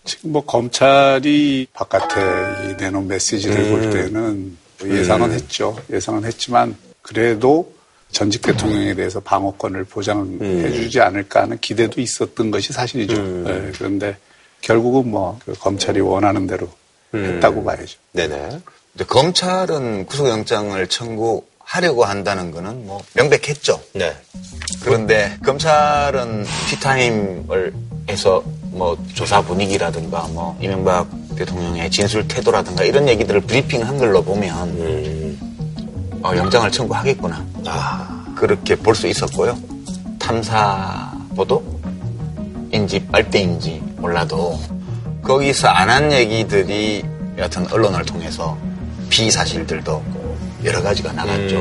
[0.04, 5.76] 지금 뭐 검찰이 바깥에 이 내놓은 메시지를 볼 때는 예상은 했죠.
[5.92, 7.74] 예상은 했지만 그래도
[8.12, 13.20] 전직 대통령에 대해서 방어권을 보장해 주지 않을까 하는 기대도 있었던 것이 사실이죠.
[13.42, 14.16] 네, 그런데
[14.60, 16.70] 결국은 뭐 그 검찰이 원하는 대로
[17.12, 17.98] 했다고 봐야죠.
[18.12, 18.60] 네네.
[19.04, 23.80] 검찰은 구속영장을 청구하려고 한다는 거는 뭐 명백했죠.
[23.94, 24.14] 네.
[24.82, 27.74] 그런데 검찰은 티타임을
[28.08, 35.38] 해서 뭐 조사 분위기라든가 뭐 이명박 대통령의 진술 태도라든가 이런 얘기들을 브리핑한 걸로 보면
[36.22, 37.44] 어, 영장을 청구하겠구나
[38.36, 39.58] 그렇게 볼 수 있었고요.
[40.18, 44.58] 탐사 보도인지 빨대인지 몰라도
[45.22, 47.04] 거기서 안 한 얘기들이
[47.38, 48.56] 여하튼 언론을 통해서
[49.08, 50.04] 비사실들도
[50.64, 51.58] 여러 가지가 나갔죠.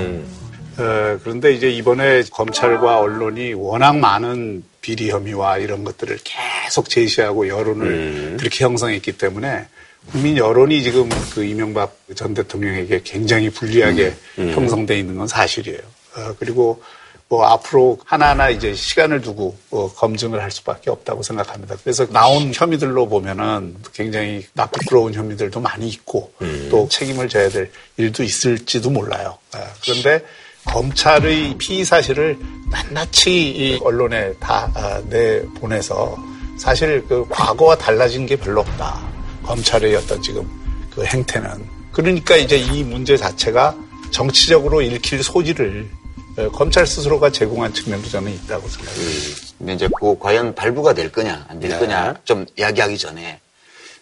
[0.77, 8.37] 어, 그런데 이제 이번에 검찰과 언론이 워낙 많은 비리 혐의와 이런 것들을 계속 제시하고 여론을
[8.37, 9.67] 그렇게 형성했기 때문에
[10.11, 15.79] 국민 여론이 지금 그 이명박 전 대통령에게 굉장히 불리하게 형성돼 있는 건 사실이에요.
[16.17, 16.81] 어, 그리고
[17.27, 21.75] 뭐 앞으로 하나하나 이제 시간을 두고 어, 검증을 할 수밖에 없다고 생각합니다.
[21.83, 26.31] 그래서 나온 혐의들로 보면은 굉장히 나쁘러운 혐의들도 많이 있고
[26.69, 29.37] 또 책임을 져야 될 일도 있을지도 몰라요.
[29.53, 30.23] 아, 그런데
[30.65, 32.37] 검찰의 피의 사실을
[32.71, 36.17] 낱낱이 이 언론에 다 아, 내보내서
[36.59, 39.03] 사실 그 과거와 달라진 게 별로 없다.
[39.43, 40.47] 검찰의 어떤 지금
[40.93, 41.49] 그 행태는.
[41.91, 43.75] 그러니까 이제 이 문제 자체가
[44.11, 46.04] 정치적으로 읽힐 소지를 어,
[46.53, 49.41] 검찰 스스로가 제공한 측면도 저는 있다고 생각합니다.
[49.57, 53.39] 근데 이제 그 과연 발부가 될 거냐 안 될 거냐 좀 이야기하기 전에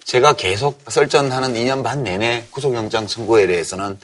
[0.03, 3.97] 제가 계속 설전하는 2년 반 내내 구속영장 청구에 대해서는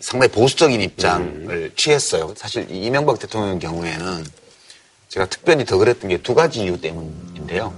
[0.00, 2.32] 상당히 보수적인 입장을 취했어요.
[2.36, 4.24] 사실 이 이명박 대통령 경우에는
[5.08, 7.74] 제가 특별히 더 그랬던 게 두 가지 이유 때문인데요.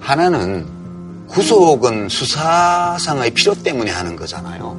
[0.00, 0.66] 하나는
[1.28, 4.72] 구속은 수사상의 필요 때문에 하는 거잖아요.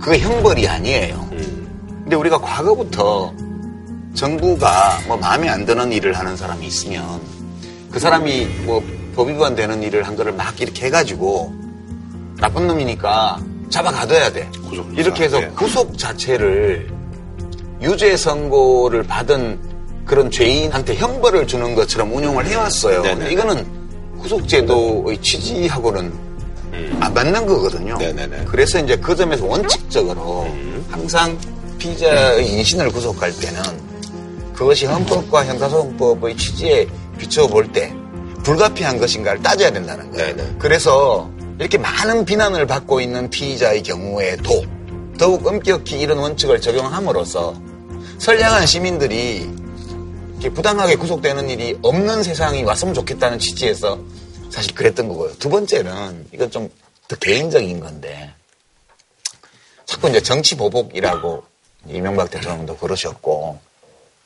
[0.00, 1.25] 그게 형벌이 아니에요.
[2.06, 3.34] 근데 우리가 과거부터
[4.14, 7.20] 정부가 뭐 마음에 안 드는 일을 하는 사람이 있으면
[7.90, 8.82] 그 사람이 뭐
[9.16, 11.52] 법 위반되는 일을 한 거를 막 이렇게 해가지고
[12.38, 13.40] 나쁜 놈이니까
[13.70, 14.48] 잡아가둬야 돼.
[14.68, 15.50] 구속 이렇게 해서 네.
[15.56, 16.92] 구속 자체를
[17.80, 19.58] 유죄 선고를 받은
[20.04, 23.02] 그런 죄인한테 형벌을 주는 것처럼 운용을 해왔어요.
[23.02, 23.14] 네네.
[23.16, 23.66] 근데 이거는
[24.18, 26.12] 구속제도의 취지하고는
[27.00, 27.96] 안 맞는 거거든요.
[27.96, 28.44] 네네네.
[28.44, 30.46] 그래서 이제 그 점에서 원칙적으로
[30.90, 31.38] 항상
[31.78, 33.62] 피의자의 인신을 구속할 때는
[34.54, 36.86] 그것이 헌법과 형사소송법의 취지에
[37.18, 37.92] 비춰볼 때
[38.42, 40.36] 불가피한 것인가를 따져야 된다는 거예요.
[40.36, 40.56] 네네.
[40.58, 44.64] 그래서 이렇게 많은 비난을 받고 있는 피의자의 경우에도
[45.18, 47.54] 더욱 엄격히 이런 원칙을 적용함으로써
[48.18, 49.50] 선량한 시민들이
[50.54, 53.98] 부당하게 구속되는 일이 없는 세상이 왔으면 좋겠다는 취지에서
[54.50, 55.32] 사실 그랬던 거고요.
[55.38, 56.70] 두 번째는 이건 좀
[57.08, 58.34] 더 개인적인 건데
[59.84, 61.44] 자꾸 이제 정치 보복이라고
[61.88, 63.58] 이명박 대통령도 그러셨고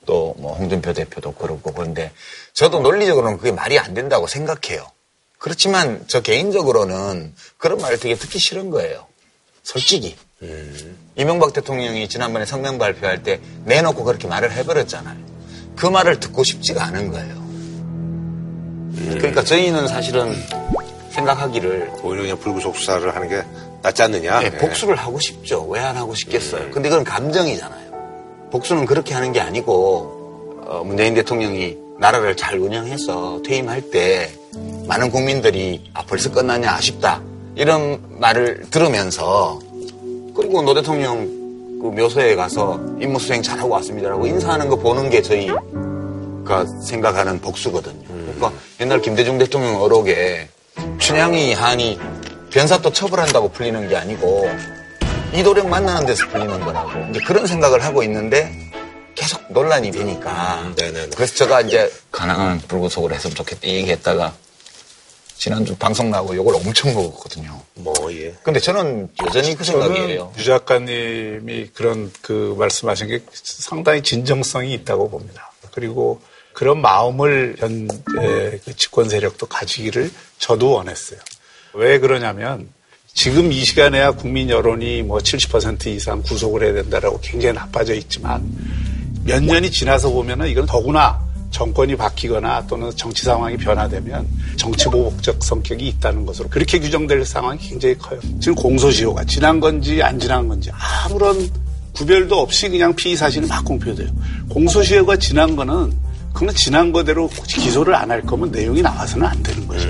[0.07, 2.13] 또 뭐 홍준표 대표도 그렇고 그런데
[2.55, 4.87] 저도 논리적으로는 그게 말이 안 된다고 생각해요.
[5.39, 9.07] 그렇지만 저 개인적으로는 그런 말을 되게 듣기 싫은 거예요.
[9.63, 10.17] 솔직히.
[11.17, 15.19] 이명박 대통령이 지난번에 성명 발표할 때 내놓고 그렇게 말을 해버렸잖아요.
[15.77, 17.41] 그 말을 듣고 싶지가 않은 거예요.
[19.19, 20.35] 그러니까 저희는 사실은
[21.11, 23.43] 생각하기를 오히려 그냥 불구속 수사를 하는 게
[23.83, 24.41] 낫지 않느냐.
[24.41, 25.67] 네, 복수를 하고 싶죠.
[25.69, 26.71] 왜 안 하고 싶겠어요.
[26.71, 27.91] 근데 그건 감정이잖아요.
[28.51, 34.31] 복수는 그렇게 하는 게 아니고 어, 문재인 대통령이 나라를 잘 운영해서 퇴임할 때
[34.87, 37.21] 많은 국민들이 아 벌써 끝났냐 아쉽다
[37.55, 39.59] 이런 말을 들으면서
[40.37, 41.27] 그리고 노 대통령
[41.81, 48.05] 그 묘소에 가서 임무 수행 잘하고 왔습니다라고 인사하는 거 보는 게 저희가 생각하는 복수거든요.
[48.09, 50.49] 그러니까 옛날 김대중 대통령 어록에
[50.99, 51.99] 춘향이 한이
[52.51, 54.51] 변사 또 처벌한다고 풀리는 게 아니고
[55.33, 58.53] 이도령 만나는 데서 풀리는 거라고 이제 그런 생각을 하고 있는데
[59.15, 61.11] 계속 논란이 되니까 네네네.
[61.15, 64.35] 그래서 제가 이제 가능한 불구속을 했으면 좋겠다 이 얘기했다가
[65.37, 67.63] 지난주 방송 나고 욕을 엄청 먹었거든요.
[67.77, 68.35] 뭐, 예.
[68.43, 70.35] 근데 저는 여전히 그 생각이에요.
[70.37, 75.51] 유 작가님이 그런 그 말씀하신 게 상당히 진정성이 있다고 봅니다.
[75.73, 76.21] 그리고
[76.53, 77.89] 그런 마음을 현
[78.65, 81.21] 그 집권 세력도 가지기를 저도 원했어요.
[81.75, 82.69] 왜 그러냐면
[83.13, 88.43] 지금 이 시간에야 국민 여론이 뭐 70% 이상 구속을 해야 된다라고 굉장히 나빠져 있지만
[89.25, 95.87] 몇 년이 지나서 보면은 이건 더구나 정권이 바뀌거나 또는 정치 상황이 변화되면 정치 보복적 성격이
[95.89, 98.21] 있다는 것으로 그렇게 규정될 상황이 굉장히 커요.
[98.41, 100.71] 지금 공소시효가 지난 건지 안 지난 건지
[101.05, 101.51] 아무런
[101.93, 104.09] 구별도 없이 그냥 피의 사실이 막 공표돼요.
[104.49, 105.93] 공소시효가 지난 거는
[106.33, 109.89] 그건 지난 거대로 기소를 안 할 거면 내용이 나와서는 안 되는 거죠.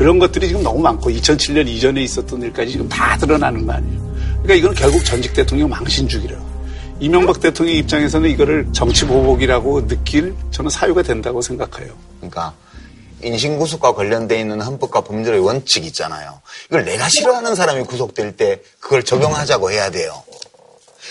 [0.00, 4.16] 그런 것들이 지금 너무 많고 2007년 이전에 있었던 일까지 지금 다 드러나는 거 아니에요.
[4.42, 6.42] 그러니까 이건 결국 전직 대통령 망신주기래요.
[7.00, 11.92] 이명박 대통령 입장에서는 이거를 정치 보복이라고 느낄 저는 사유가 된다고 생각해요.
[12.16, 12.54] 그러니까
[13.22, 16.40] 인신구속과 관련돼 있는 헌법과 법률의 원칙이 있잖아요.
[16.70, 20.22] 이걸 내가 싫어하는 사람이 구속될 때 그걸 적용하자고 해야 돼요.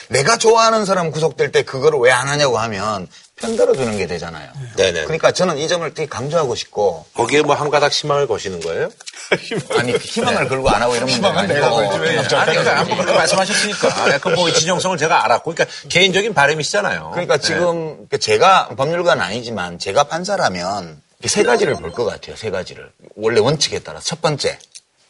[0.10, 3.08] 내가 좋아하는 사람 구속될 때 그걸 왜 안 하냐고 하면
[3.42, 4.50] 편들어 주는 게 되잖아요.
[4.76, 5.04] 네네.
[5.06, 8.90] 그러니까 저는 이 점을 되게 강조하고 싶고 거기에 뭐 한 가닥 희망을 거시는 거예요?
[9.78, 14.10] 아니 희망을 걸고 안 하고 이런 문제가 아니고 아니, 그러니까 한번 그렇게 말씀하셨으니까.
[14.16, 15.54] 약간 뭐 진정성을 제가 알았고.
[15.54, 17.10] 그러니까 개인적인 바람이시잖아요.
[17.12, 22.36] 그러니까 지금 제가 법률가는 아니지만 제가 판사라면 세 가지를 볼 것 같아요.
[22.36, 24.58] 세 가지를 원래 원칙에 따라 첫 번째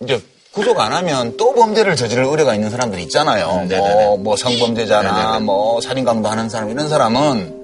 [0.01, 3.67] 이제 구속 안 하면 또 범죄를 저지를 의뢰가 있는 사람들 있잖아요.
[3.69, 7.59] 뭐, 뭐 성범죄자나 뭐 살인강도 하는 사람 이런 사람은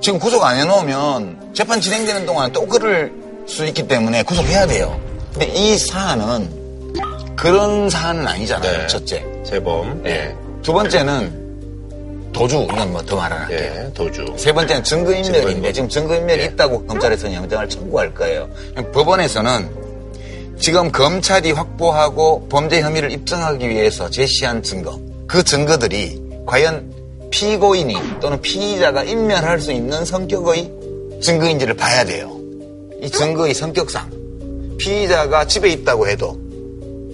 [0.00, 3.12] 지금 구속 안 해놓으면 재판 진행되는 동안 또 그럴
[3.46, 4.98] 수 있기 때문에 구속해야 돼요.
[5.32, 6.94] 근데 이 사안은
[7.36, 8.78] 그런 사안은 아니잖아요.
[8.78, 8.86] 네.
[8.86, 9.24] 첫째.
[9.44, 10.02] 재범.
[10.06, 10.34] 예.
[10.62, 11.44] 두 번째는
[12.32, 13.84] 도주 이건 뭐 더 말안 할게요.
[13.86, 13.92] 예.
[13.92, 14.34] 도주.
[14.36, 15.72] 세 번째는 증거인멸인데 증거인멸.
[15.72, 16.46] 지금 증거인멸이 예.
[16.46, 18.48] 있다고 검찰에서는 영장을 청구할 거예요.
[18.92, 19.86] 법원에서는
[20.58, 26.90] 지금 검찰이 확보하고 범죄 혐의를 입증하기 위해서 제시한 증거, 그 증거들이 과연
[27.30, 30.72] 피고인이 또는 피의자가 인멸할 수 있는 성격의
[31.22, 32.36] 증거인지를 봐야 돼요.
[33.02, 34.10] 이 증거의 성격상
[34.78, 36.38] 피의자가 집에 있다고 해도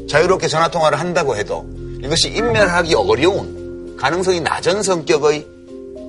[0.09, 1.64] 자유롭게 전화 통화를 한다고 해도
[2.03, 5.46] 이것이 인멸하기 어려운 가능성이 낮은 성격의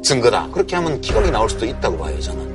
[0.04, 0.50] 증거다.
[0.52, 2.54] 그렇게 하면 기각이 나올 수도 있다고 봐요, 저는.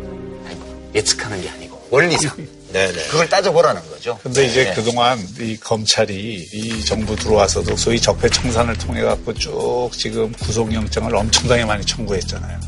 [0.95, 2.37] 예측하는 게 아니고 원리상
[2.73, 3.07] 네네.
[3.09, 4.19] 그걸 따져보라는 거죠.
[4.23, 4.75] 근데 이제 네.
[4.75, 11.85] 그동안 이 검찰이 이 정부 들어와서도 소위 적폐청산을 통해 갖고 쭉 지금 구속영장을 엄청나게 많이
[11.85, 12.61] 청구했잖아요.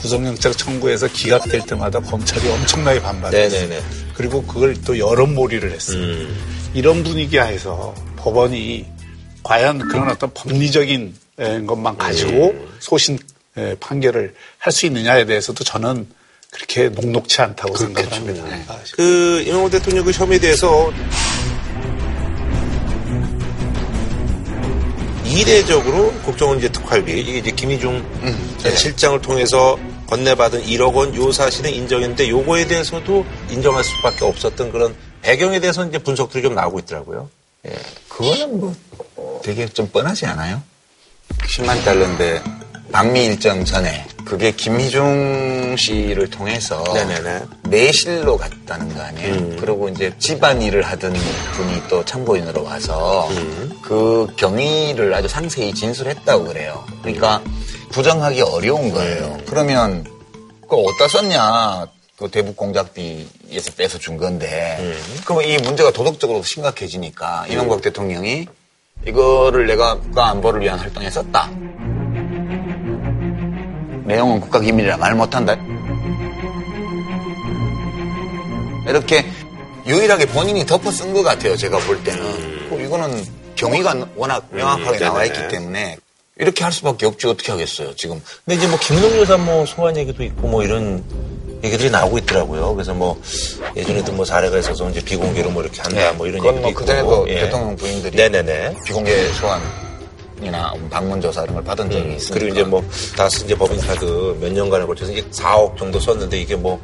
[0.00, 3.60] 구속영장 청구해서 기각될 때마다 검찰이 엄청나게 반발했어요.
[3.68, 3.82] 네네네.
[4.14, 5.98] 그리고 그걸 또 여론몰이를 했어요.
[5.98, 6.70] 음.
[6.74, 8.86] 이런 분위기 하에서 법원이
[9.42, 13.18] 과연 그런 어떤 법리적인 에, 것만 가지고 소신
[13.56, 16.08] 에, 판결을 할 수 있느냐에 대해서도 저는
[16.54, 18.44] 그렇게 녹록치 않다고 생각합니다.
[18.68, 20.92] 아, 그 이명호 대통령 그 혐의에 대해서
[25.26, 28.04] 이례적으로 국정원 이제 특활비 이게 이제 김희중
[28.76, 35.58] 실장을 통해서 건네받은 1억 원 요 사실은 인정했는데 요거에 대해서도 인정할 수밖에 없었던 그런 배경에
[35.58, 37.28] 대해서 이제 분석들이 좀 나오고 있더라고요.
[37.66, 37.74] 예,
[38.08, 40.62] 그거는 뭐 되게 좀 뻔하지 않아요?
[41.48, 42.42] 10만 달러인데
[42.94, 47.40] 방미 일정 전에 그게 김희중 씨를 통해서 네네네.
[47.64, 49.56] 내실로 갔다는 거 아니에요?
[49.56, 53.28] 그리고 이제 집안 일을 하던 분이 또 참고인으로 와서
[53.82, 56.84] 그 경위를 아주 상세히 진술했다고 그래요.
[57.02, 57.42] 그러니까
[57.90, 59.38] 부정하기 어려운 거예요.
[59.48, 60.04] 그러면
[60.62, 61.88] 그거 어디다 썼냐?
[62.16, 68.46] 그 대북 공작비에서 빼서 준 건데 그럼 이 문제가 도덕적으로 심각해지니까 이명박 대통령이
[69.04, 71.50] 이거를 내가 국가 안보를 위한 활동에 썼다.
[74.04, 75.56] 내용은 국가기밀이라 말 못한다.
[78.86, 79.24] 이렇게
[79.86, 81.56] 유일하게 본인이 덮어 쓴 것 같아요.
[81.56, 82.68] 제가 볼 때는.
[82.68, 83.24] 그 이거는
[83.56, 85.04] 경위가 워낙 명확하게 네네.
[85.04, 85.96] 나와 있기 때문에
[86.38, 87.94] 이렇게 할 수밖에 없지 어떻게 하겠어요.
[87.94, 91.04] 지금 근데 이제 뭐 김웅 여사 뭐 소환 얘기도 있고 뭐 이런
[91.62, 92.74] 얘기들이 나오고 있더라고요.
[92.74, 93.20] 그래서 뭐
[93.76, 96.80] 예전에도 뭐 사례가 있어서 이제 비공개로 뭐 이렇게 한다 뭐 이런 그건 얘기도 뭐 있고.
[96.80, 97.40] 그전에도 예.
[97.40, 98.76] 대통령 부인들이 네네네.
[98.84, 99.60] 비공개 소환
[100.42, 102.04] 이나 방문 조사 이런 걸 받은 적이.
[102.04, 102.84] 음, 그리고 이제 뭐
[103.16, 104.04] 다스 이제 법인 카드
[104.40, 106.80] 몇 년간에 걸쳐서 이게 4억 정도 썼는데 이게 뭐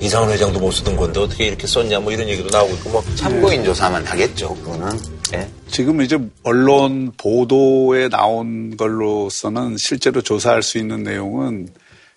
[0.00, 3.64] 이상훈 회장도 못 쓰던 건데 어떻게 이렇게 썼냐 뭐 이런 얘기도 나오고 있고 뭐 참고인
[3.64, 4.54] 조사만 하겠죠.
[4.56, 4.98] 그거는.
[5.34, 5.48] 예.
[5.68, 11.68] 지금 이제 언론 보도에 나온 걸로서는 실제로 조사할 수 있는 내용은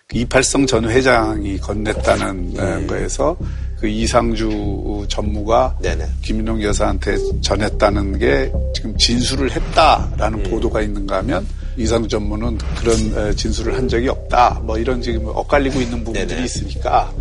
[0.08, 3.36] 그 이팔성 전 회장이 건넸다는 어, 거에서
[3.80, 6.04] 그 이상주 전무가 네네.
[6.22, 10.50] 김인홍 여사한테 전했다는 게 지금 진술을 했다라는 음.
[10.50, 14.60] 보도가 있는가 하면 이상주 전무는 그런 어, 진술을 한 적이 없다.
[14.64, 16.44] 뭐 이런 지금 엇갈리고 있는 부분들이 네네.
[16.44, 17.12] 있으니까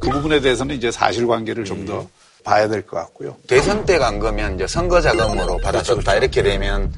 [0.00, 1.86] 그 부분에 대해서는 이제 사실관계를 좀 음.
[1.86, 2.06] 더
[2.42, 3.36] 봐야 될 것 같고요.
[3.46, 6.92] 대선 때 간 거면 이제 선거 자금으로 받았었다 이렇게 되면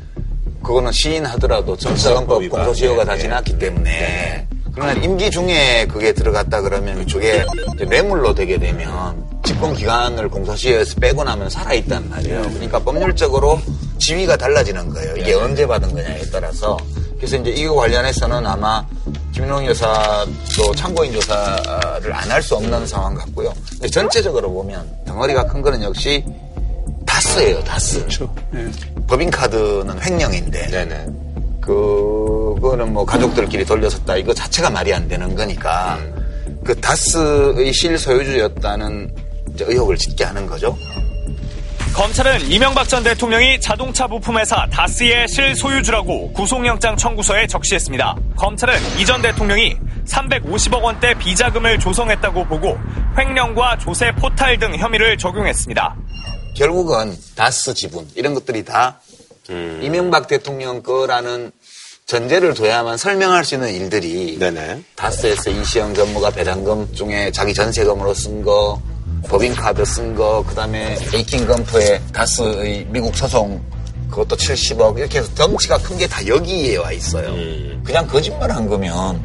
[0.63, 1.77] 그거는 시인하더라도
[2.41, 2.61] 위반.
[2.65, 7.45] 공소시효가 다 네, 지났기 때문에 그러나 임기 중에 그게 들어갔다 그러면 이제
[7.89, 12.43] 뇌물로 되게 되면 집권 기간을 공소시효에서 빼고 나면 살아있단 말이에요.
[12.43, 13.61] 그러니까 법률적으로
[13.99, 15.17] 지위가 달라지는 거예요.
[15.17, 16.77] 이게 언제 받은 거냐에 따라서.
[17.17, 18.85] 그래서 이제 이거 관련해서는 아마
[19.33, 23.53] 김인홍 여사도 참고인 조사를 안 할 수 없는 상황 같고요.
[23.71, 26.25] 근데 전체적으로 보면 덩어리가 큰 거는 역시
[27.07, 27.99] 다스예요, 다스.
[28.01, 28.35] 그렇죠.
[28.55, 28.67] 예.
[29.07, 31.07] 법인카드는 횡령인데 네네.
[31.65, 35.99] 그거는 뭐 가족들끼리 돌려섰다 이거 자체가 말이 안 되는 거니까
[36.65, 39.15] 그 다스의 실소유주였다는
[39.61, 40.77] 의혹을 짓게 하는 거죠.
[41.95, 48.17] 검찰은 이명박 전 대통령이 자동차 부품회사 다스의 실소유주라고 구속영장 청구서에 적시했습니다.
[48.37, 52.77] 검찰은 이 전 대통령이 350억 원대 비자금을 조성했다고 보고
[53.17, 55.95] 횡령과 조세 포탈 등 혐의를 적용했습니다.
[56.57, 58.99] 결국은 다스 지분 이런 것들이 다
[59.49, 61.53] 이명박 대통령 거라는
[62.07, 64.83] 전제를 둬야만 설명할 수 있는 일들이 네네.
[64.95, 68.81] 다스에서 이시영 전무가 배당금 중에 자기 전세금으로 쓴 거,
[69.29, 73.63] 법인카드 쓴 거, 그 다음에 에이킹 검프의 다스의 미국 소송
[74.11, 77.35] 그것도 70억 이렇게 해서 덩치가 큰 게 다 여기에 와 있어요.
[77.83, 79.21] 그냥 거짓말 한 거면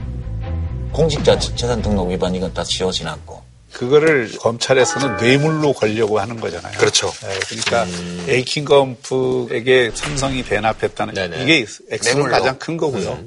[0.93, 3.41] 공직자 재산 등록 위반 이건 다 지워 지났고.
[3.73, 6.77] 그거를 검찰에서는 뇌물로 걸려고 하는 거잖아요.
[6.77, 7.11] 그렇죠.
[7.21, 7.85] 네, 그러니까
[8.27, 11.43] 에이킹 검프에게 삼성이 대납했다는 네네.
[11.43, 12.29] 이게 액수는.
[12.29, 13.23] 가장 큰 거고요.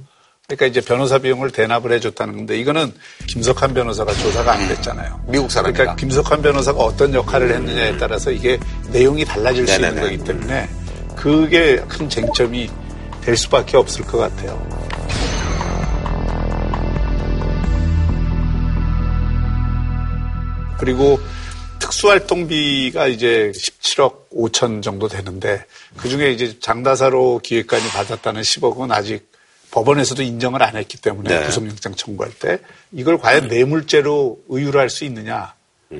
[0.46, 2.92] 그러니까 이제 변호사 비용을 대납을 해줬다는 건데 이거는
[3.28, 5.22] 김석환 변호사가 조사가 안 됐잖아요.
[5.28, 5.78] 미국 사람이다.
[5.78, 10.16] 그러니까 김석환 변호사가 어떤 역할을 했느냐에 따라서 이게 내용이 달라질 수 있는 네네네.
[10.16, 10.68] 거기 때문에
[11.16, 12.68] 그게 큰 쟁점이
[13.22, 14.60] 될 수밖에 없을 것 같아요.
[20.82, 21.20] 그리고
[21.78, 25.64] 특수활동비가 이제 17억 5천 정도 되는데
[25.96, 29.30] 그 중에 이제 장다사로 기획관이 받았다는 10억은 아직
[29.70, 31.46] 법원에서도 인정을 안 했기 때문에 네.
[31.46, 32.58] 구속영장 청구할 때
[32.90, 35.54] 이걸 과연 뇌물죄로 의유를 할 수 있느냐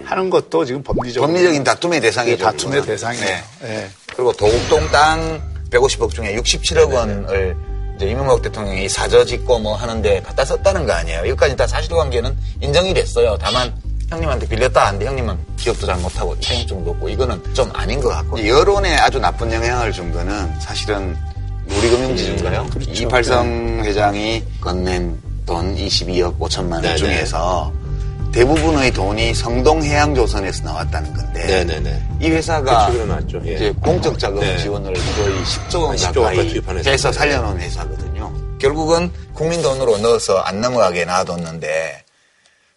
[0.05, 2.42] 하는 것도 지금 법리적으로 법리적인 다툼의 대상이죠.
[2.42, 2.87] 다툼의 그거는.
[2.87, 3.27] 대상이에요.
[3.61, 3.68] 네.
[3.85, 3.90] 예.
[4.16, 5.40] 그리고 도곡동 땅
[5.71, 7.57] 150억 중에 67억 원을
[7.97, 11.21] 이제 이명박 대통령이 사저 짓고 뭐 하는데 갖다 썼다는 거 아니에요.
[11.21, 13.38] 여기까지 다 사실관계는 인정이 됐어요.
[13.40, 13.73] 다만
[14.12, 18.96] 형님한테 빌렸다 하는데 형님은 기억도 잘 못하고 책임증도 없고 이거는 좀 아닌 것 같고 여론에
[18.98, 21.16] 아주 나쁜 영향을 준 거는 사실은
[21.66, 22.66] 우리금융지주인가요?
[22.70, 22.90] 그렇죠.
[22.90, 26.96] 이팔성 회장이 건넨 돈 22억 5천만 원 네네.
[26.96, 27.72] 중에서
[28.33, 32.09] 대부분의 돈이 성동해양조선에서 나왔다는 건데 네네네.
[32.20, 33.42] 이 회사가 나왔죠.
[33.46, 33.55] 예.
[33.55, 34.57] 이제 공적 자금 네.
[34.59, 37.12] 지원을 거의 10조 원한 10조 가까이 해서.
[37.12, 38.33] 살려놓은 회사거든요.
[38.59, 42.05] 결국은 국민 돈으로 넣어서 안 넘어가게 놔뒀는데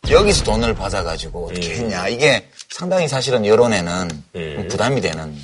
[0.10, 1.76] 여기서 돈을 받아가지고 어떻게 음.
[1.76, 4.68] 했냐 이게 상당히 사실은 여론에는 음.
[4.70, 5.36] 부담이 되는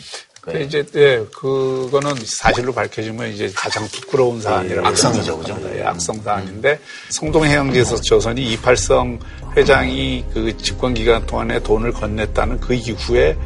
[0.41, 0.65] 근데 거예요.
[0.65, 5.37] 이제 예, 그거는 사실로 밝혀지면 이제 가장 부끄러운 사안이라고 악성이죠.
[5.37, 5.59] 그죠?
[5.75, 9.19] 예, 악성 사안인데 성동해양지에서 조선이 이팔성
[9.55, 13.37] 회장이 그 집권 기간 동안에 돈을 건넸다는 그 이후에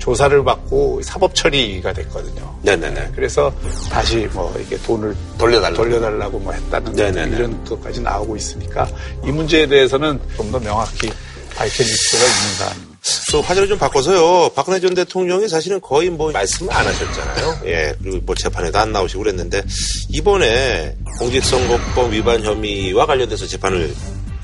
[0.00, 2.58] 조사를 받고 사법 처리가 됐거든요.
[2.62, 3.12] 네네네.
[3.14, 3.52] 그래서
[3.90, 5.76] 다시 뭐 이게 돈을 돌려달라고.
[5.76, 7.36] 돌려달라고 뭐 했다는 네네네.
[7.36, 8.88] 이런 것까지 나오고 있으니까
[9.24, 11.08] 이 문제에 대해서는 좀 더 명확히
[11.54, 12.90] 밝혀질 필요가 있는 사안입니다.
[13.30, 14.50] 또 화제를 좀 바꿔서요.
[14.54, 17.60] 박근혜 전 대통령이 사실은 거의 뭐 말씀을 안 하셨잖아요.
[17.66, 17.94] 예.
[18.02, 19.62] 그리고 뭐 재판에도 안 나오시고 그랬는데
[20.08, 23.94] 이번에 공직선거법 위반 혐의와 관련돼서 재판을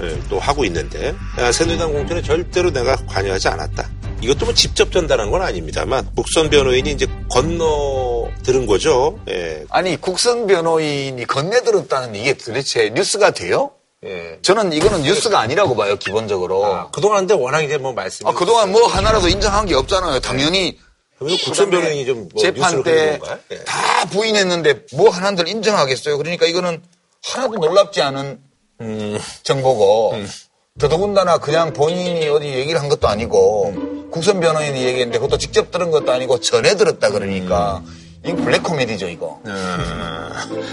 [0.02, 3.88] 예, 또 하고 있는데 아, 새누리당 공천에 절대로 내가 관여하지 않았다.
[4.22, 9.18] 이것도 뭐 직접 전달한 건 아닙니다만 국선 변호인이 이제 건너 들은 거죠.
[9.28, 9.64] 예.
[9.70, 13.72] 아니 국선 변호인이 건네 들었다는 이게 도대체 뉴스가 돼요?
[14.04, 14.38] 예.
[14.42, 16.90] 저는 이거는 뉴스가 아니라고 봐요 기본적으로.
[16.92, 20.20] 그동안 근데 워낙 이제 뭐 말씀이 아, 그동안 뭐 하나라도 인정한 게 없잖아요.
[20.20, 20.78] 당연히
[21.18, 23.38] 그러면 국선 변호인이 좀 뭐 재판 뉴스로 때 그런 건가요?
[23.52, 23.64] 예.
[23.64, 26.18] 다 부인했는데 뭐 하나들 인정하겠어요.
[26.18, 26.82] 그러니까 이거는
[27.24, 28.38] 하나도 놀랍지 않은
[28.80, 29.18] 음.
[29.42, 30.14] 정보고
[30.78, 36.12] 더더군다나 그냥 본인이 어디 얘기를 한 것도 아니고 국선 변호인이 얘기했는데 그것도 직접 들은 것도
[36.12, 37.82] 아니고 전해 들었다 그러니까
[38.26, 39.40] 이거 블랙 코미디죠 이거.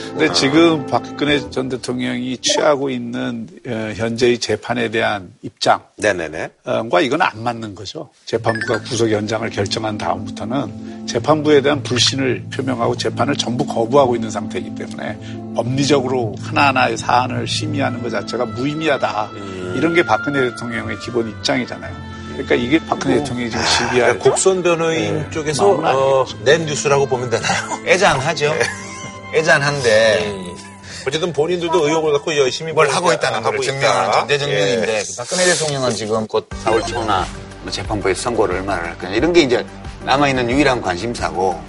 [0.10, 6.50] 근데 지금 박근혜 전 대통령이 취하고 있는 어, 현재의 재판에 대한 입장 네네네.
[6.91, 8.10] 과 이건 안 맞는 거죠.
[8.26, 15.19] 재판부가 구속 연장을 결정한 다음부터는 재판부에 대한 불신을 표명하고 재판을 전부 거부하고 있는 상태이기 때문에
[15.56, 19.30] 법리적으로 하나하나의 사안을 심의하는 것 자체가 무의미하다.
[19.76, 22.12] 이런 게 박근혜 대통령의 기본 입장이잖아요.
[22.34, 25.30] 그러니까 이게 박근혜 대통령이 지금 시비할 그러니까 곡선 변호인 네.
[25.30, 27.54] 쪽에서 마음은 어, 낸 뉴스라고 보면 되나요?
[27.86, 28.54] 애잔하죠.
[29.34, 30.54] 애잔한데
[31.08, 34.12] 어쨌든 본인들도 의혹을 갖고 열심히 뭘 하고 있다는 걸 하고 증명하는.
[34.13, 35.04] 전제 증명인데 예.
[35.17, 37.26] 박근혜 대통령은 지금 곧 4월 초나
[37.62, 39.65] 뭐 재판부에서 선고를 얼마나 할 거냐 이런 게 이제
[40.06, 41.60] 남아있는 유일한 관심사고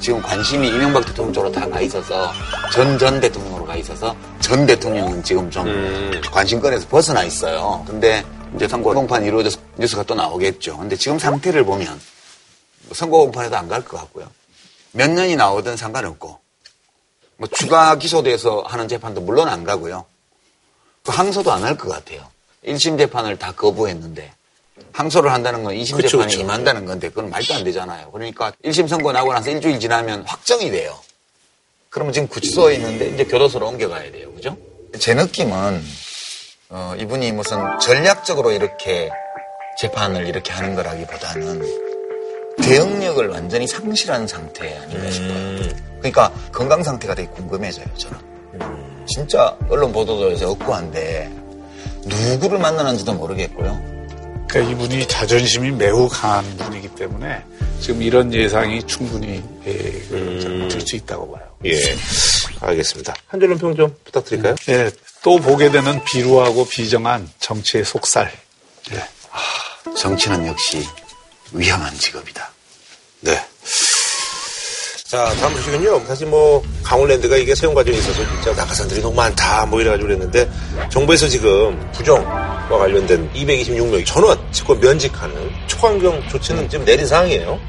[0.00, 2.32] 지금 관심이 이명박 대통령 쪽으로 다 가 있어서
[2.72, 5.64] 전 전 대통령으로 가 있어서 전 대통령은 지금 좀
[6.30, 7.82] 관심권에서 벗어나 있어요.
[7.86, 8.22] 근데
[8.56, 10.76] 이제 선고 공판 이루어져서 뉴스가 또 나오겠죠.
[10.78, 11.88] 근데 지금 상태를 보면
[12.86, 14.30] 뭐 선고 공판에도 안 갈 것 같고요.
[14.92, 16.38] 몇 년이 나오든 상관없고
[17.38, 20.04] 뭐 추가 기소돼서 하는 재판도 물론 안 가고요.
[21.04, 22.30] 그 항소도 안 할 것 같아요.
[22.64, 24.32] 1심 재판을 다 거부했는데
[24.92, 26.34] 항소를 한다는 건 2심 그쵸, 재판에.
[26.34, 28.10] 임한다는 건데 그건 말도 안 되잖아요.
[28.12, 30.98] 그러니까 1심 선고 나고 나서 일주일 지나면 확정이 돼요.
[31.88, 34.32] 그러면 지금 구치소에 있는데 이제 교도소로 옮겨가야 돼요.
[34.34, 34.56] 그죠?
[34.98, 35.82] 제 느낌은
[36.70, 39.10] 어, 이분이 무슨 전략적으로 이렇게
[39.78, 41.62] 재판을 이렇게 하는 거라기보다는
[42.62, 45.58] 대응력을 완전히 상실한 상태 아닌가 싶어요.
[45.98, 48.18] 그러니까 건강 상태가 되게 궁금해져요, 저는.
[49.06, 51.30] 진짜 언론 보도도에서 억구한데
[52.04, 53.92] 누구를 만나는지도 모르겠고요.
[54.48, 57.42] 그러니까 이분이 자존심이 매우 강한 분이기 때문에
[57.80, 61.42] 지금 이런 예상이 충분히 예, 그, 들수 있다고 봐요.
[61.64, 61.74] 예.
[62.60, 63.14] 알겠습니다.
[63.26, 64.54] 한 줄로 평 좀 부탁드릴까요?
[64.68, 64.90] 예,
[65.22, 68.30] 또 보게 되는 비루하고 비정한 정치의 속살.
[68.92, 69.02] 예.
[69.96, 70.86] 정치는 역시
[71.52, 72.50] 위험한 직업이다.
[73.20, 73.40] 네.
[75.06, 76.06] 자, 다음 소식은요.
[76.06, 80.50] 사실 뭐, 강원랜드가 이게 세용 과정에 있어서 진짜 낙하산들이 너무 많다, 뭐 이래가지고 그랬는데,
[80.90, 87.60] 정부에서 지금 부정과 관련된 226명 전원 직권 면직하는 초강경 조치는 지금 내린 상황이에요.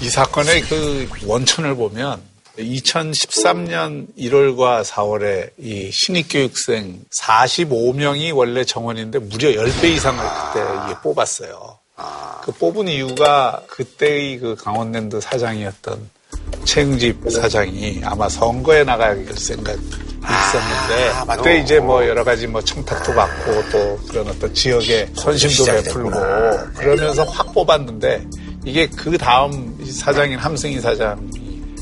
[0.00, 2.22] 이 사건의 그 원천을 보면
[2.58, 11.78] 2013년 1월과 4월에 이 신입교육생 45명이 원래 정원인데 무려 10배 이상을 그때 이게 뽑았어요.
[12.42, 16.10] 그 뽑은 이유가 그때의 그 강원랜드 사장이었던
[16.64, 23.70] 최응집 사장이 아마 선거에 나갈 생각이 있었는데 그때 이제 뭐 여러 가지 뭐 청탁도 받고
[23.70, 26.10] 또 그런 어떤 지역에 선심도 베풀고
[26.74, 28.26] 그러면서 확 뽑았는데
[28.64, 31.39] 이게 그 다음 이 사장인 함승희 사장이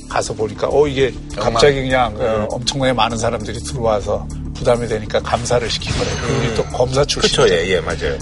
[0.09, 6.17] 가서 보니까 어 이게 갑자기 그냥 어, 엄청나게 많은 사람들이 들어와서 부담이 되니까 감사를 시키거래요.
[6.17, 7.43] 그분이 또 검사 출신이죠.
[7.43, 8.19] 그쵸, 예, 예, 맞아요.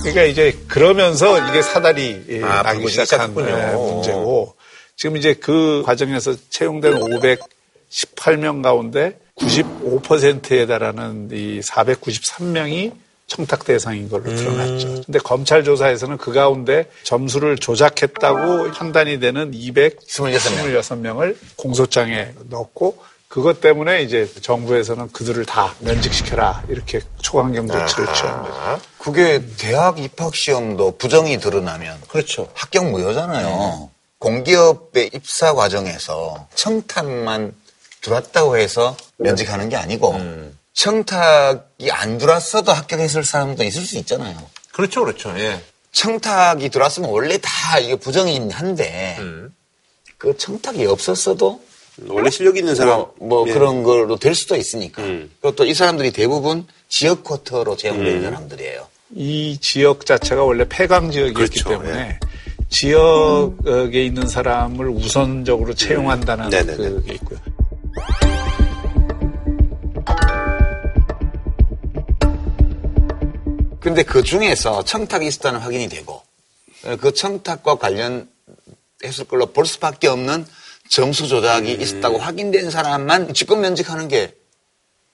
[0.00, 3.34] 그러니까 이제 그러면서 이게 사달이 예, 아, 나기 시작한.
[3.38, 4.54] 예, 문제고
[4.96, 12.92] 지금 이제 그 과정에서 채용된 518명 가운데 95%에 달하는 이 493명이
[13.28, 15.02] 청탁 대상인 걸로 드러났죠.
[15.04, 24.26] 근데 검찰 조사에서는 그 가운데 점수를 조작했다고 판단이 되는 226명을 공소장에 넣었고 그것 때문에 이제
[24.40, 28.80] 정부에서는 그들을 다 면직시켜라 이렇게 초강경 조치를 취한 거죠.
[28.98, 32.48] 그게 대학 입학 시험도 부정이 드러나면 그렇죠.
[32.54, 33.90] 합격 무효잖아요.
[34.18, 37.52] 공기업의 입사 과정에서 청탁만
[38.00, 40.18] 들어왔다고 해서 면직하는 게 아니고
[40.78, 44.36] 청탁이 안 들어왔어도 합격했을 사람도 있을 수 있잖아요.
[44.72, 45.60] 그렇죠, 그렇죠, 예.
[45.90, 49.18] 청탁이 들어왔으면 원래 다 이게 부정이긴 한데
[50.18, 51.60] 그 청탁이 없었어도
[52.06, 52.98] 원래 실력 있는 사람.
[52.98, 53.52] 뭐, 뭐 예.
[53.52, 55.02] 그런 걸로 될 수도 있으니까.
[55.02, 55.28] 음.
[55.40, 58.86] 그리고 또 이 사람들이 대부분 지역 쿼터로 채용된 사람들이에요.
[59.16, 61.68] 이 지역 자체가 원래 폐강 지역이었기 그렇죠.
[61.70, 62.20] 때문에
[62.70, 66.76] 지역에 있는 사람을 우선적으로 채용한다는 네네네.
[66.76, 67.40] 그게 있고요.
[73.88, 76.22] 근데 그 중에서 청탁이 있었다는 확인이 되고
[77.00, 80.44] 그 청탁과 관련했을 걸로 볼 수밖에 없는
[80.90, 81.80] 점수 조작이 음.
[81.80, 84.34] 있었다고 확인된 사람만 직권 면직하는 게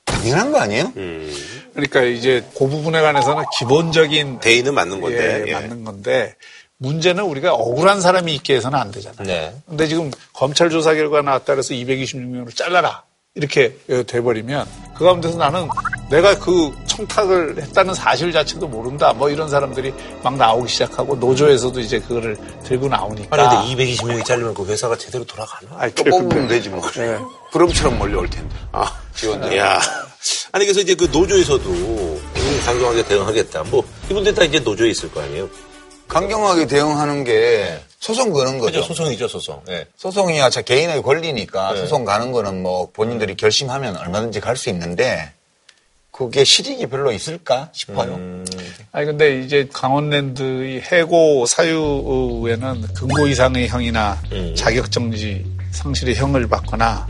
[0.05, 0.93] 당연한 거 아니에요?
[0.97, 1.33] 음.
[1.73, 5.45] 그러니까 이제 그 부분에 관해서는 기본적인 대의는 맞는 건데.
[5.47, 5.53] 예, 예.
[5.53, 6.35] 맞는 건데
[6.79, 9.25] 문제는 우리가 억울한 사람이 있게 해서는 안 되잖아요.
[9.25, 9.55] 네.
[9.69, 13.05] 근데 지금 검찰 조사 결과 나왔다 그래서 226명으로 잘라라.
[13.37, 14.67] 이렇게 돼버리면
[14.97, 15.69] 그 가운데서 나는
[16.11, 19.13] 내가 그 청탁을 했다는 사실 자체도 모른다.
[19.13, 19.93] 뭐 이런 사람들이
[20.23, 23.37] 막 나오기 시작하고 노조에서도 이제 그거를 들고 나오니까.
[23.37, 25.77] 아니 근데 220명이 잘리면 그 회사가 제대로 돌아가나?
[25.79, 26.81] 아니, 또 뽑으면 되지 뭐.
[27.51, 28.55] 부름처럼 몰려올 텐데.
[28.73, 29.57] 아, 지원자.
[29.57, 29.81] 야.
[30.53, 32.21] 아니 그래서 이제 그 노조에서도
[32.65, 33.65] 강경하게 대응하겠다.
[33.65, 35.49] 뭐 이분들 다 이제 노조에 있을 거 아니에요?
[36.09, 38.81] 강경하게 대응하는 게 소송 거는 거죠.
[38.81, 38.95] 그죠?
[38.95, 39.61] 소송이죠, 소송.
[39.71, 39.87] 예.
[39.97, 41.81] 소송이야 자 개인의 권리니까 네.
[41.81, 45.33] 소송 가는 거는 뭐 본인들이 결심하면 얼마든지 갈 수 있는데
[46.17, 48.15] 그게 실익이 별로 있을까 싶어요.
[48.93, 54.55] 아니 근데 이제 강원랜드 이 해고 사유에는 근고 이상의 형이나 음.
[54.57, 55.45] 자격 정지
[55.75, 57.07] 상실의 형을 받거나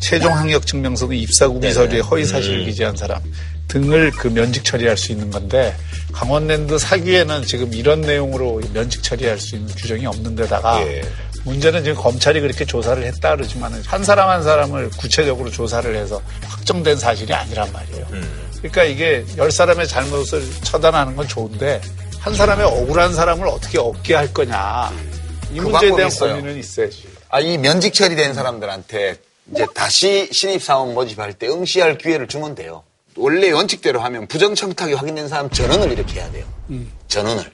[0.00, 2.64] 최종 학력 증명서 는 입사 구비 서류에 허위 사실을 음.
[2.64, 3.20] 기재한 사람
[3.68, 5.74] 등을 그 면직 처리할 수 있는 건데
[6.12, 11.02] 강원랜드 사규에는 지금 이런 내용으로 면직 처리할 수 있는 규정이 없는 데다가 예.
[11.44, 16.96] 문제는 지금 검찰이 그렇게 조사를 했다 그러지만 한 사람 한 사람을 구체적으로 조사를 해서 확정된
[16.96, 18.06] 사실이 아니란 말이에요.
[18.12, 18.44] 음.
[18.58, 21.80] 그러니까 이게 열 사람의 잘못을 처단하는 건 좋은데
[22.18, 24.90] 한 사람의 억울한 사람을 어떻게 얻게 할 거냐
[25.52, 26.36] 이 그 문제에 대한 있어요.
[26.36, 27.13] 고민은 있어야지.
[27.34, 29.16] 아, 이 면직 처리된 사람들한테
[29.50, 32.84] 이제 다시 신입사원 모집할 때 응시할 기회를 주면 돼요.
[33.16, 36.46] 원래 원칙대로 하면 부정청탁이 확인된 사람 전원을 이렇게 해야 돼요.
[37.08, 37.52] 전원을.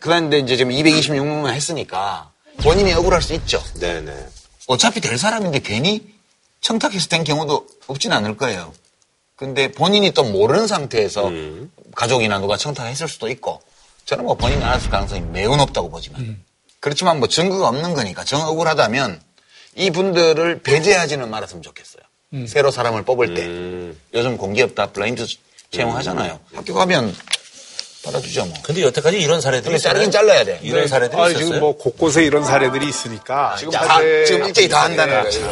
[0.00, 3.62] 그런데 이제 지금 226명만 했으니까 본인이 억울할 수 있죠.
[3.78, 4.16] 네네.
[4.66, 6.10] 어차피 될 사람인데 괜히
[6.62, 8.72] 청탁해서 된 경우도 없진 않을 거예요.
[9.36, 11.30] 근데 본인이 또 모르는 상태에서
[11.94, 13.60] 가족이나 누가 청탁했을 수도 있고
[14.06, 16.42] 저는 뭐 본인이 알았을 가능성이 매우 높다고 보지만
[16.80, 19.20] 그렇지만 뭐 증거가 없는 거니까 정 억울하다면
[19.76, 22.02] 이분들을 배제하지는 말았으면 좋겠어요.
[22.46, 23.98] 새로 사람을 뽑을 때 음.
[24.14, 25.26] 요즘 공기업 다 블라인드
[25.70, 26.38] 채용하잖아요.
[26.54, 27.14] 학교 가면
[28.04, 28.54] 받아주죠 뭐.
[28.62, 30.10] 근데 여태까지 이런 사례들이 자르긴?
[30.10, 30.60] 잘라야 돼.
[30.62, 31.46] 이런 사례들이 아니, 있었어요?
[31.46, 35.50] 지금 뭐 곳곳에 이런 사례들이 있으니까 지금 다, 지금 일제히 다 한다는 거예요.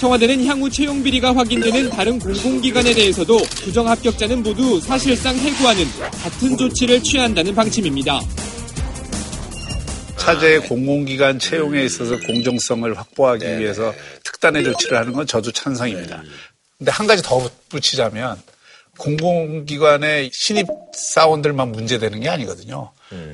[0.00, 5.84] 청와대는 향후 채용 비리가 확인되는 다른 공공기관에 대해서도 부정 합격자는 모두 사실상 해고하는
[6.22, 8.20] 같은 조치를 취한다는 방침입니다.
[10.18, 13.94] 차제 공공기관 채용에 있어서 공정성을 확보하기 네, 위해서
[14.24, 16.22] 특단의 조치를 하는 건 저도 찬성입니다.
[16.76, 18.40] 근데 한 가지 더 붙이자면
[18.98, 22.90] 공공기관의 신입 사원들만 문제되는 게 아니거든요.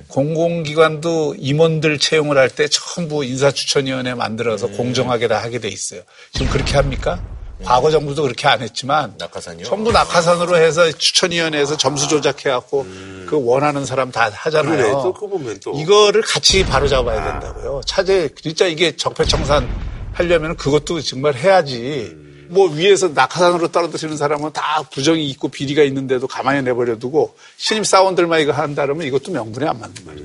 [0.08, 6.02] 공공기관도 임원들 채용을 할 때 전부 인사추천위원회 만들어서 공정하게 다 하게 돼 있어요.
[6.32, 7.20] 지금 그렇게 합니까?
[7.64, 9.64] 과거 정부도 그렇게 안 했지만 낙하산이요?
[9.64, 12.86] 전부 낙하산으로 해서 추천위원회에서 점수 조작해갖고
[13.26, 14.76] 그 원하는 사람 다 하잖아요.
[14.76, 15.72] 그래, 또 그거 보면 또.
[15.74, 17.80] 이거를 같이 바로 잡아야 된다고요.
[17.86, 19.66] 차제 진짜 이게 적폐청산
[20.12, 22.14] 하려면 그것도 정말 해야지.
[22.54, 28.40] 뭐 위에서 낙하산으로 떨어뜨리는 사람은 다 부정이 있고 비리가 있는데도 가만히 내버려 두고 신입 사원들만
[28.40, 30.24] 이거 한다 그러면 이것도 명분이 안 맞는 말이죠.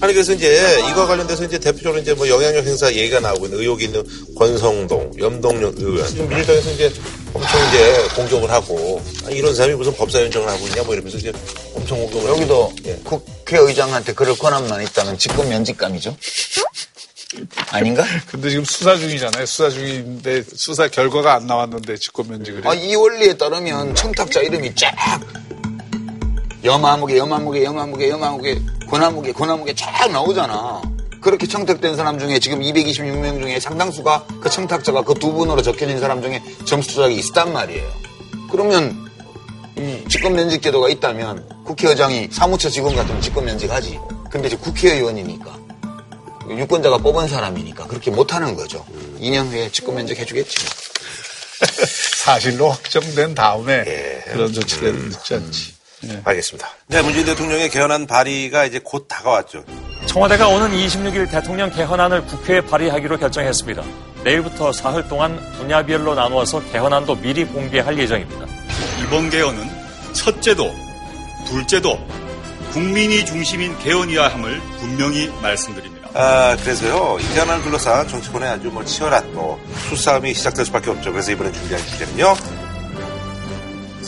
[0.00, 3.84] 아니 그래서 이제 이거 관련돼서 이제 대표적으로 이제 뭐 영향력 행사 얘기가 나오고 있는 의혹이
[3.84, 4.04] 있는
[4.36, 6.92] 권성동, 염동영 의원 지금 민주당에서 이제
[7.32, 11.32] 엄청 이제 공격을 하고 아니, 이런 사람이 무슨 법사위원장을 하고 있냐 뭐 이러면서 이제
[11.74, 12.74] 엄청 공격을 여기도 하고.
[12.86, 13.00] 예.
[13.04, 16.16] 국회의장한테 그럴 권한만 있다면 직권 면직감이죠?
[17.70, 18.04] 아닌가?
[18.30, 19.46] 근데 지금 수사 중이잖아요.
[19.46, 22.74] 수사 중인데 수사 결과가 안 나왔는데 직권 면직을 아.
[22.74, 24.94] 이 원리에 따르면 청탁자 이름이 쫙
[26.64, 28.58] 염아무개, 염아무개, 염아무개, 염아무개,
[28.88, 30.80] 권아무개, 권아무개 쫙 나오잖아.
[31.20, 36.20] 그렇게 청탁된 사람 중에 지금 226명 중에 상당수가 그 청탁자가 그 두 분으로 적혀진 사람
[36.22, 37.88] 중에 점수 조작이 있단 말이에요.
[38.50, 39.08] 그러면
[39.78, 43.98] 이 직권 면직 제도가 있다면 국회의장이 사무처 직원 같으면 직권 면직하지.
[44.30, 45.58] 근데 이제 국회의원이니까
[46.48, 48.84] 유권자가 뽑은 사람이니까 그렇게 못하는 거죠.
[49.20, 50.64] 2년 후에 직권 면직 해주겠지.
[50.64, 51.66] 뭐.
[52.24, 54.22] 사실로 확정된 다음에 예.
[54.32, 55.74] 그런 조치가 늦지 않지.
[56.24, 56.68] 알겠습니다.
[56.88, 59.64] 네, 문재인 대통령의 개헌안 발의가 이제 곧 다가왔죠.
[60.06, 63.84] 청와대가 오는 26일 대통령 개헌안을 국회에 발의하기로 결정했습니다.
[64.24, 68.46] 내일부터 사흘 동안 분야별로 나누어서 개헌안도 미리 공개할 예정입니다.
[69.02, 69.68] 이번 개헌은
[70.12, 70.72] 첫째도
[71.46, 71.98] 둘째도
[72.72, 75.91] 국민이 중심인 개헌이어야 함을 분명히 말씀드립니다.
[76.14, 79.58] 아, 그래서요, 이 개헌안을 둘러싼 정치권의 아주 뭐 치열한 뭐
[79.88, 81.10] 수싸움이 시작될 수밖에 없죠.
[81.10, 82.36] 그래서 이번에 준비한 주제는요.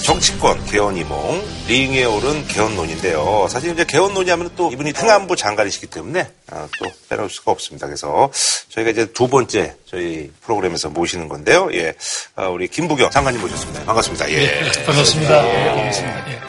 [0.02, 3.46] 정치권 개헌이몽 링에 오른 개헌론인데요.
[3.48, 7.86] 사실 이제 개헌론이 하면 또 이분이 행안부 장관이시기 때문에 아, 또 빼놓을 수가 없습니다.
[7.86, 8.30] 그래서
[8.68, 11.70] 저희가 이제 두 번째 저희 프로그램에서 모시는 건데요.
[11.72, 11.94] 예,
[12.36, 13.84] 아, 우리 김부경 장관님 모셨습니다.
[13.84, 14.30] 반갑습니다.
[14.30, 14.70] 예.
[14.84, 15.42] 반갑습니다.
[15.42, 16.30] 반갑습니다.
[16.30, 16.40] 예.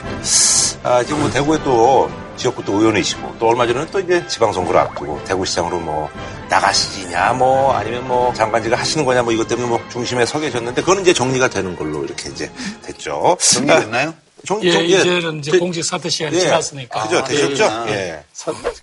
[0.83, 5.23] 아, 지금 뭐 대구에 또 지역구 또 의원이시고 또 얼마 전에는 또 이제 지방선거를 앞두고
[5.25, 6.09] 대구시장으로 뭐
[6.49, 11.01] 나가시냐 뭐 아니면 뭐 장관직을 하시는 거냐 뭐 이것 때문에 뭐 중심에 서 계셨는데 그거는
[11.03, 12.51] 이제 정리가 되는 걸로 이렇게 이제
[12.83, 13.37] 됐죠.
[13.39, 14.13] 정리됐나요?
[14.45, 16.41] 정, 예, 정- 이제는 이제 제- 공직 사퇴 시간이 예.
[16.41, 17.01] 지났으니까.
[17.07, 17.65] 그죠, 되셨죠?
[17.65, 18.23] 아, 예.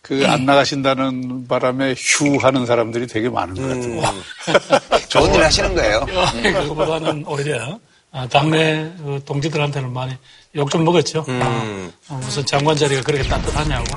[0.02, 4.82] 그안 나가신다는 바람에 휴 하는 사람들이 되게 많은 것 같아요.
[5.08, 6.04] 좋은 일 하시는 거예요.
[6.42, 7.78] 예, 그거보다는 오히려
[8.10, 10.12] 아, 당내 그 동지들한테는 많이
[10.54, 11.24] 욕 좀 먹었죠.
[11.28, 11.90] 음.
[12.08, 13.84] 어, 무슨 장관 자리가 그렇게 따뜻하냐고.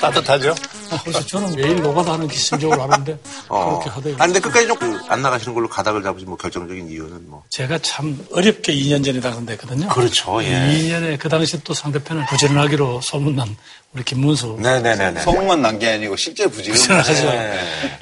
[0.00, 0.54] 따뜻하죠?
[1.02, 3.78] 그래서 저는 매일 노가다하는 기심적으로 하는데 어.
[3.80, 4.16] 그렇게 하더라고요.
[4.18, 7.42] 아, 근데 끝까지 좀 안 나가시는 걸로 가닥을 잡으신 뭐 결정적인 이유는 뭐?
[7.50, 9.88] 제가 참 어렵게 2년 전에 당선됐거든요.
[9.88, 10.42] 그렇죠.
[10.42, 10.48] 예.
[10.50, 13.56] 2년에 그 당시 또 상대편을 부지런하기로 소문난
[13.94, 14.56] 우리 김문수.
[14.60, 15.20] 네네네.
[15.20, 16.98] 소문만 난 게 아니고 실제 부지런.
[17.00, 17.12] 하죠.
[17.30, 17.58] 네.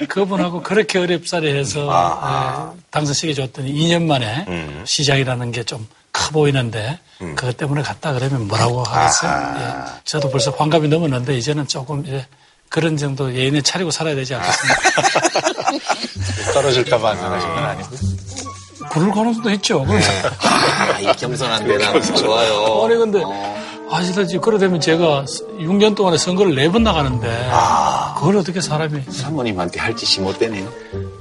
[0.09, 1.81] 그분하고 그렇게 어렵사리 해서
[2.75, 4.83] 네, 당선시켜 줬더니 2년 만에 음.
[4.85, 7.33] 시장이라는 게 좀 커 보이는데 음.
[7.33, 9.55] 그것 때문에 갔다 그러면 뭐라고 하겠어요?
[9.57, 9.99] 예.
[10.03, 12.23] 저도 벌써 환갑이 넘었는데 이제는 조금 이제
[12.69, 14.81] 그런 정도 예인에 차리고 살아야 되지 않겠습니까?
[16.53, 17.89] 떨어질까봐 안전하신 건 아니고.
[18.91, 19.83] 그럴 가능성도 있죠.
[19.87, 19.99] 네.
[20.39, 22.83] 아, 이 겸손한 대답 좋아요.
[22.85, 23.62] 아니 근데 어.
[23.93, 28.15] 아시다시피 그러되면 제가 6년 동안에 선거를 4번 나가는데 아.
[28.17, 30.67] 그걸 어떻게 사람이 사모님한테 할 짓이 못 되네요.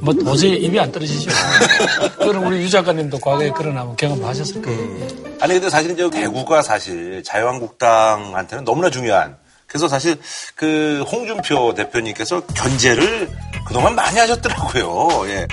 [0.00, 1.30] 뭐 도저히 입이 안 떨어지죠.
[2.18, 4.80] 그럼 우리 유 작가님도 과거에 그런 한번 경험하셨을 거예요.
[4.80, 5.36] 음.
[5.40, 10.16] 아니 근데 사실 저 대구가 사실 자유한국당한테는 너무나 중요한 그래서 사실
[10.54, 13.30] 그 홍준표 대표님께서 견제를
[13.66, 15.28] 그동안 많이 하셨더라고요.
[15.28, 15.46] 예.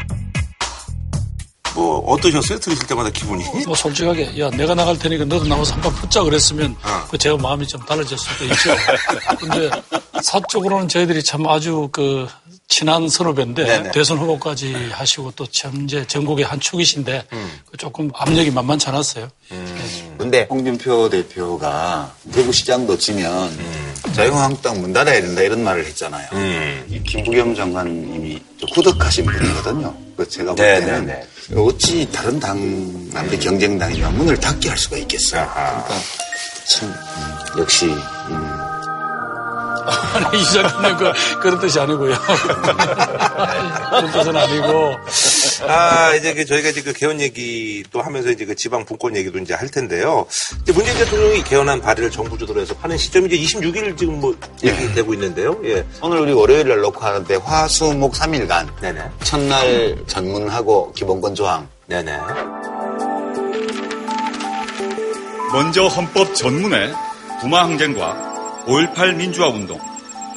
[1.79, 2.59] 뭐 어떠셨어요?
[2.59, 3.43] 들으실 때마다 기분이?
[3.65, 7.07] 뭐 솔직하게 야 내가 나갈 테니까 너도 나와서 한판 붙자 그랬으면 어.
[7.09, 8.75] 그 제가 마음이 좀 달라졌을 수도 있죠.
[9.39, 9.69] 근데
[10.21, 12.27] 사적으로는 저희들이 참 아주 그
[12.67, 13.91] 친한 선후배인데 네네.
[13.91, 17.59] 대선 후보까지 하시고 또 현재 전국의 한 축이신데 음.
[17.69, 19.27] 그 조금 압력이 만만치 않았어요.
[19.51, 20.15] 음.
[20.17, 23.93] 근데 홍준표 대표가 대구시장도 지면 음.
[24.13, 26.27] 자유한국당 문 닫아야 된다 이런 말을 했잖아요.
[26.33, 26.85] 음.
[26.89, 28.39] 이 김부겸 장관님이
[28.75, 29.95] 후덕하신 분이거든요.
[30.15, 31.27] 그 제가 볼 때는 네네네.
[31.55, 32.57] 어찌 다른 당
[33.15, 35.49] 아무리 경쟁당이지만 문을 닫게 할 수가 있겠어요.
[35.51, 35.89] 그러니까
[36.67, 36.93] 참
[37.57, 38.68] 역시 음,
[39.89, 42.15] 아니, 이작가님 그, 그런 뜻이 아니고요.
[43.89, 44.95] 그런 뜻은 아니고.
[45.67, 49.39] 아, 이제 그 저희가 이제 그 개헌 얘기 또 하면서 이제 그 지방 분권 얘기도
[49.39, 50.25] 이제 할 텐데요.
[50.63, 55.13] 이제 문재인 대통령이 개헌한 발의를 정부 주도로 해서 파는 시점이 이제 26일 지금 뭐 얘기되고
[55.13, 55.59] 있는데요.
[55.65, 55.85] 예.
[56.01, 58.67] 오늘 우리 월요일 날 놓고 하는데 화, 수, 목 3일간.
[58.81, 59.01] 네네.
[59.23, 61.67] 첫날 전문하고 기본권 조항.
[61.87, 62.17] 네네.
[65.51, 66.93] 먼저 헌법 전문에
[67.41, 68.29] 부마 항쟁과
[68.69, 69.79] 5.18 민주화운동,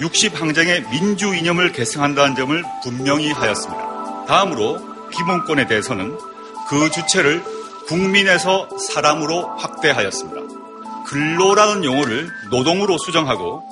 [0.01, 4.25] 60항쟁의 민주 이념을 계승한다는 점을 분명히 하였습니다.
[4.27, 4.81] 다음으로
[5.11, 6.17] 기본권에 대해서는
[6.71, 7.45] 그 주체를
[7.87, 10.41] 국민에서 사람으로 확대하였습니다.
[11.07, 13.63] 근로라는 용어를 노동으로 수정하고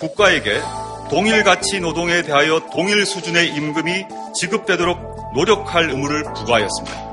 [0.00, 0.62] 국가에게
[1.10, 7.08] 동일 가치 노동에 대하여 동일 수준의 임금이 지급되도록 노력할 의무를 부과하였습니다.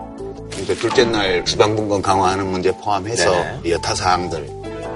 [0.61, 3.71] 이제 둘째 날 지방분권 강화하는 문제 포함해서 네.
[3.71, 4.54] 여타 사항들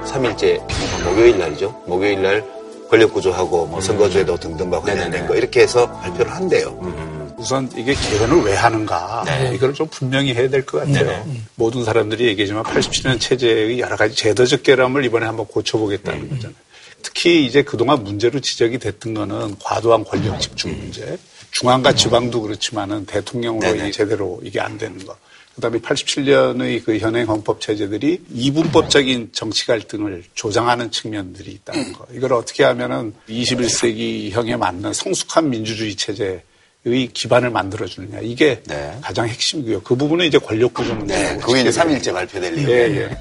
[0.10, 0.60] 3일째
[1.04, 1.84] 목요일 날이죠.
[1.86, 2.44] 목요일 날
[2.90, 6.78] 권력구조하고 뭐 선거제도 등등과 관련된 거 이렇게 해서 발표를 한대요.
[6.82, 7.32] 음.
[7.38, 9.52] 우선 이게 개헌을 왜 하는가 네.
[9.56, 11.06] 이걸 좀 분명히 해야 될 것 같아요.
[11.26, 11.42] 네.
[11.56, 16.30] 모든 사람들이 얘기하지만 87년 체제의 여러 가지 제도적 결함을 이번에 한번 고쳐보겠다는 음.
[16.32, 16.56] 거잖아요.
[17.02, 21.18] 특히 이제 그동안 문제로 지적이 됐던 거는 과도한 권력 집중 문제.
[21.52, 25.16] 중앙과 지방도 그렇지만은 대통령으로 이 제대로 이게 안 되는 거.
[25.60, 32.08] 그다음에 87년의 그 현행 헌법 체제들이 이분법적인 정치 갈등을 조장하는 측면들이 있다는 거.
[32.14, 36.44] 이걸 어떻게 하면은 21세기형에 맞는 성숙한 민주주의 체제
[36.86, 38.20] 의 기반을 만들어주느냐.
[38.22, 38.98] 이게 네.
[39.02, 39.82] 가장 핵심이고요.
[39.82, 41.22] 그 부분은 이제 권력 구조 문제고.
[41.22, 42.72] 네, 그게 이제 3일째 발표될 예정.
[42.72, 43.18] 예, 예.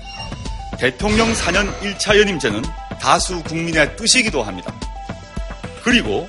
[0.78, 2.62] 대통령 4년 1차 연임제는
[3.00, 4.72] 다수 국민의 뜻이기도 합니다.
[5.82, 6.28] 그리고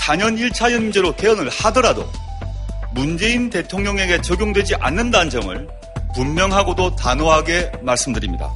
[0.00, 2.08] 4년 1차 연임제로 개헌을 하더라도
[2.94, 5.68] 문재인 대통령에게 적용되지 않는다는 점을
[6.14, 8.52] 분명하고도 단호하게 말씀드립니다.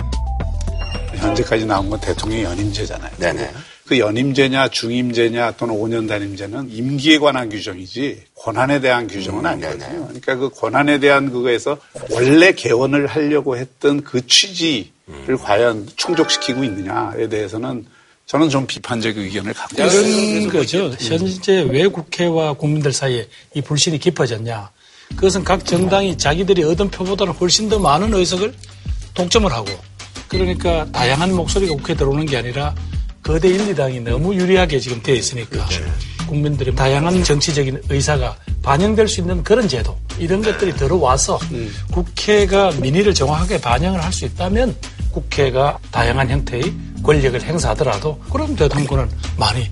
[1.16, 3.10] 현재까지 나온 건 대통령 연임제잖아요.
[3.18, 3.50] 네네.
[3.86, 9.88] 그 연임제냐 중임제냐 또는 5년 단임제는 임기에 관한 규정이지 권한에 대한 규정은 음, 아니거든요.
[9.88, 10.04] 네네.
[10.06, 11.78] 그러니까 그 권한에 대한 그거에서
[12.10, 15.38] 원래 개헌을 하려고 했던 그 취지를 음.
[15.42, 17.86] 과연 충족시키고 있느냐에 대해서는
[18.28, 20.08] 저는 좀 비판적 의견을 갖고 있습니다.
[20.18, 20.90] 이런 거죠.
[21.00, 24.70] 현재 왜 국회와 국민들 사이에 이 불신이 깊어졌냐.
[25.16, 28.52] 그것은 각 정당이 자기들이 얻은 표보다는 훨씬 더 많은 의석을
[29.14, 29.68] 독점을 하고
[30.28, 32.74] 그러니까 다양한 목소리가 국회에 들어오는 게 아니라
[33.22, 35.82] 거대 1, 2당이 너무 유리하게 지금 되어 있으니까 그렇죠.
[36.26, 41.72] 국민들의 다양한 정치적인 의사가 반영될 수 있는 그런 제도 이런 것들이 들어와서 음.
[41.90, 44.76] 국회가 민의를 정확하게 반영을 할 수 있다면
[45.12, 46.62] 국회가 다양한 형태의
[47.02, 49.70] 권력을 행사하더라도 그럼 대통령은 많이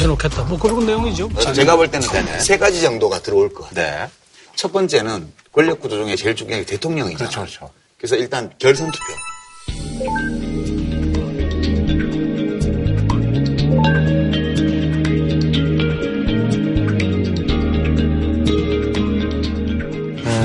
[0.00, 0.44] 내놓겠다.
[0.44, 1.28] 뭐 그런 내용이죠.
[1.54, 2.40] 제가 볼 때는 네네.
[2.40, 4.06] 세 가지 정도가 들어올 것 같아요.
[4.06, 4.10] 네.
[4.54, 7.18] 첫 번째는 권력 구조 중에 제일 중요한 게 대통령이죠.
[7.18, 7.70] 그렇죠, 그렇죠.
[7.98, 9.14] 그래서 일단 결선 투표.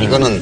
[0.03, 0.41] 이거는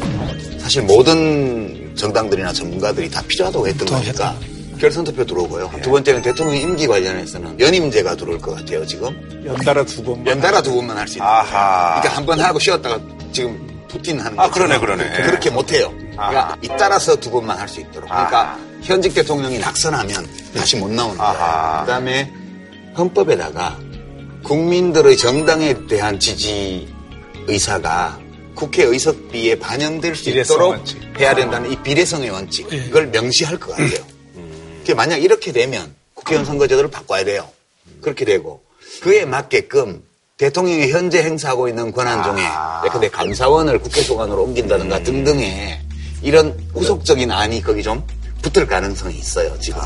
[0.60, 4.36] 사실 모든 정당들이나 전문가들이 다 필요하다고 했던 거니까
[4.80, 5.72] 결선 투표 들어오고요.
[5.84, 9.10] 두 번째는 대통령 임기 관련해서는 연임제가 들어올 것 같아요, 지금.
[9.46, 10.26] 연달아 두 번.
[10.26, 11.44] 연달아 두 번만 할 수 있는 거예요.
[11.46, 13.00] 그러니까 한 번 하고 쉬었다가
[13.32, 15.24] 지금 푸틴 하는 아, 그러네, 그러네.
[15.24, 15.92] 그렇게 못해요.
[16.14, 18.10] 그러니까 잇따라서 두 번만 할 수 있도록.
[18.10, 21.82] 그러니까 현직 대통령이 낙선하면 다시 못 나오는 거예요.
[21.82, 22.32] 그 다음에
[22.98, 23.78] 헌법에다가
[24.44, 26.88] 국민들의 정당에 대한 지지
[27.48, 28.18] 의사가
[28.56, 30.98] 국회 의석비에 반영될 수 있도록 원칙.
[31.20, 34.00] 해야 된다는 이 비례성의 원칙 이걸 명시할 것 같아요.
[34.90, 37.48] 그게 만약 이렇게 되면 국회의원 선거제도를 바꿔야 돼요.
[38.02, 38.64] 그렇게 되고
[39.04, 40.04] 그에 맞게끔
[40.38, 42.44] 대통령이 현재 행사하고 있는 권한 중에
[42.86, 45.80] 예컨대 감사원을 국회 소관으로 옮긴다든가 등등의
[46.24, 48.04] 이런 후속적인 안이 거기 좀
[48.42, 49.80] 붙을 가능성이 있어요 지금.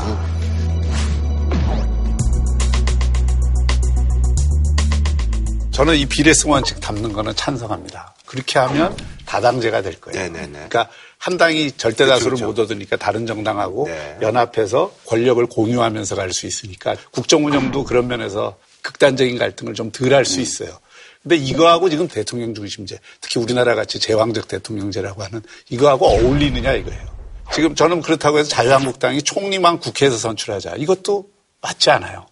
[5.70, 8.13] 저는 이 비례성 원칙 담는 거는 찬성합니다.
[8.34, 10.20] 그렇게 하면 다당제가 될 거예요.
[10.20, 10.50] 네네네.
[10.50, 12.46] 그러니까 한 당이 절대 다수를 그렇죠.
[12.46, 14.18] 못 얻으니까 다른 정당하고 네.
[14.20, 20.40] 연합해서 권력을 공유하면서 갈 수 있으니까 국정 운영도 그런 면에서 극단적인 갈등을 좀 덜 할수
[20.40, 20.76] 있어요.
[21.22, 27.14] 근데 이거하고 지금 대통령 중심제, 특히 우리나라 같이 제왕적 대통령제라고 하는 이거하고 어울리느냐 이거예요.
[27.54, 30.74] 지금 저는 그렇다고 해서 자유한국당이 총리만 국회에서 선출하자.
[30.76, 31.28] 이것도
[31.60, 32.26] 맞지 않아요.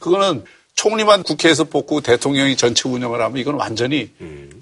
[0.00, 0.44] 그거는
[0.76, 4.10] 총리만 국회에서 뽑고 대통령이 전체 운영을 하면 이건 완전히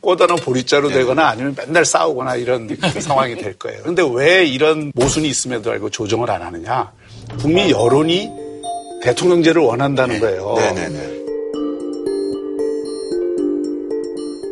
[0.01, 3.81] 꼬다는 보리자루 되거나 아니면 맨날 싸우거나 이런 그 상황이 될 거예요.
[3.83, 6.93] 그런데 왜 이런 모순이 있음에도 알고 조정을 안 하느냐?
[7.41, 8.31] 국민 여론이
[9.03, 10.55] 대통령제를 원한다는 거예요.
[10.57, 11.15] 네네네.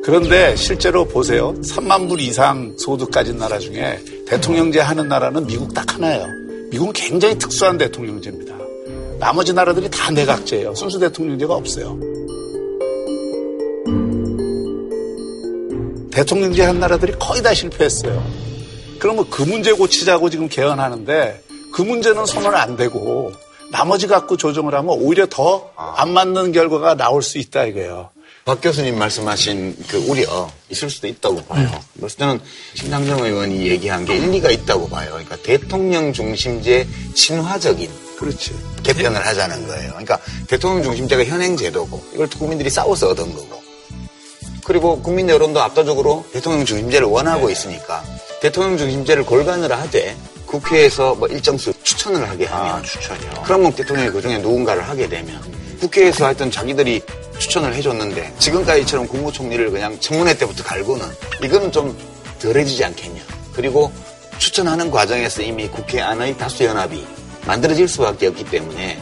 [0.05, 1.55] 그런데 실제로 보세요.
[1.61, 6.27] 3만 불 이상 소득 가진 나라 중에 대통령제 하는 나라는 미국 딱 하나예요.
[6.73, 8.62] 미국은 굉장히 특수한 대통령제입니다.
[9.23, 10.75] 나머지 나라들이 다 내각제예요.
[10.75, 11.97] 순수 대통령제가 없어요.
[16.11, 18.21] 대통령제 한 나라들이 거의 다 실패했어요.
[18.99, 21.41] 그러면 그 문제 고치자고 지금 개헌하는데
[21.73, 23.31] 그 문제는 손을 안 대고
[23.71, 28.11] 나머지 갖고 조정을 하면 오히려 더 안 맞는 결과가 나올 수 있다 이거예요.
[28.45, 31.71] 박 교수님 말씀하신 그 우려 있을 수도 있다고 봐요.
[31.95, 32.41] 그래서 저는
[32.75, 35.11] 심상정 의원이 얘기한 게 일리가 있다고 봐요.
[35.11, 37.89] 그러니까 대통령 중심제 친화적인
[38.19, 38.53] 그렇지.
[38.83, 39.91] 개편을 하자는 거예요.
[39.91, 40.19] 그러니까
[40.49, 43.63] 대통령 중심제가 현행 제도고 이걸 국민들이 싸워서 얻은 거고
[44.65, 48.03] 그리고 국민 여론도 압도적으로 대통령 중심제를 원하고 있으니까
[48.41, 50.17] 대통령 중심제를 골간을 하되
[50.47, 53.43] 국회에서 뭐 일정수 추천을 하게 하면 추천이요.
[53.45, 55.41] 그러면 대통령이 그 중에 누군가를 하게 되면
[55.83, 57.03] 국회에서 하여튼 자기들이
[57.39, 61.05] 추천을 해줬는데 지금까지처럼 국무총리를 그냥 청문회 때부터 갈고는
[61.43, 61.97] 이거는 좀
[62.41, 63.21] 덜해지지 않겠냐.
[63.53, 63.93] 그리고
[64.39, 67.05] 추천하는 과정에서 이미 국회 안의 다수연합이
[67.47, 68.97] 만들어질 수밖에 없기 때문에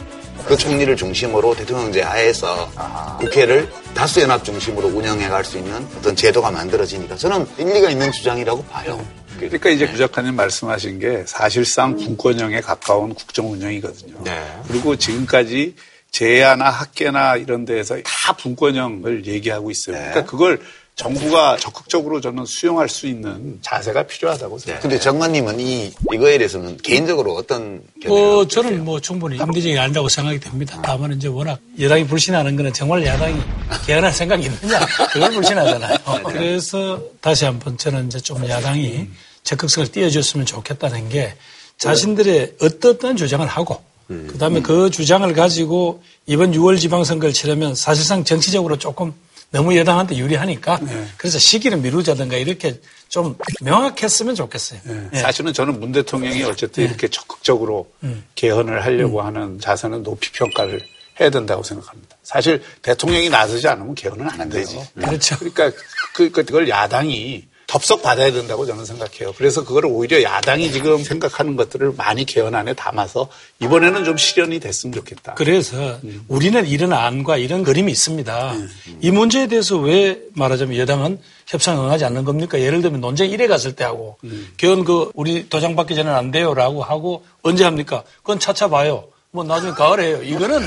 [0.47, 2.71] 그 총리를 중심으로 대통령제 하에서
[3.19, 9.05] 국회를 다수연합 중심으로 운영해 갈 수 있는 어떤 제도가 만들어지니까 저는 일리가 있는 주장이라고 봐요.
[9.37, 14.23] 그러니까 이제 구 작가님 말씀하신 게 사실상 분권형에 가까운 국정 운영이거든요.
[14.23, 14.43] 네.
[14.67, 15.75] 그리고 지금까지
[16.11, 19.95] 제야나 학계나 이런 데에서 다 분권형을 얘기하고 있어요.
[19.95, 20.61] 그러니까 그걸
[20.95, 24.81] 정부가 적극적으로 저는 수용할 수 있는 자세가 필요하다고 생각해요.
[24.81, 28.47] 근데 정관님은 이 이거에 대해서는 개인적으로 어떤 견해가 뭐 있으세요?
[28.63, 30.79] 저는 뭐 충분히 합리적이 아니라고 생각이 됩니다.
[30.83, 33.39] 다만 이제 워낙 여당이 불신하는 거는 정말 야당이
[33.87, 34.79] 개헌할 생각이 있느냐
[35.11, 35.97] 그걸 불신하잖아요.
[36.27, 39.07] 그래서 다시 한번 저는 이제 좀 야당이
[39.43, 41.33] 적극성을 띄워줬으면 좋겠다는 게
[41.77, 43.81] 자신들의 어떻든 주장을 하고
[44.27, 49.13] 그다음에 그 주장을 가지고 이번 6월 지방선거를 치르면 사실상 정치적으로 조금
[49.51, 50.79] 너무 여당한테 유리하니까
[51.17, 54.79] 그래서 시기를 미루자든가 이렇게 좀 명확했으면 좋겠어요.
[55.13, 55.19] 예.
[55.19, 57.91] 사실은 저는 문 대통령이 어쨌든 이렇게 적극적으로
[58.35, 60.81] 개헌을 하려고 하는 자세는 높이 평가를
[61.19, 62.15] 해야 된다고 생각합니다.
[62.23, 64.79] 사실 대통령이 나서지 않으면 개헌은 안 되지.
[64.95, 65.37] 그렇죠.
[65.37, 65.71] 그러니까
[66.13, 69.31] 그, 그걸 야당이 덥석 받아야 된다고 저는 생각해요.
[69.37, 73.29] 그래서 그걸 오히려 야당이 지금 생각하는 것들을 많이 개헌 안에 담아서
[73.61, 75.35] 이번에는 좀 실현이 됐으면 좋겠다.
[75.35, 75.97] 그래서
[76.27, 78.55] 우리는 이런 안과 이런 그림이 있습니다.
[78.99, 82.59] 이 문제에 대해서 왜 말하자면 여당은 협상 응하지 않는 겁니까?
[82.59, 84.17] 예를 들면 논쟁 1회 갔을 때 하고
[84.57, 88.03] 개헌 그 우리 도장 받기 전에는 안 돼요라고 하고 언제 합니까?
[88.17, 89.07] 그건 차차 봐요.
[89.33, 90.19] 뭐 나중에 가을에 해요.
[90.21, 90.61] 이거는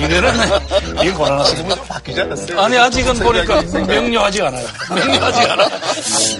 [0.00, 0.34] 이거는
[1.06, 2.60] 이 권한은 지금 좀 바뀌지 않았어요?
[2.60, 4.66] 아니 아직은 보니까 명료하지 않아요.
[4.92, 5.68] 명료하지 않아.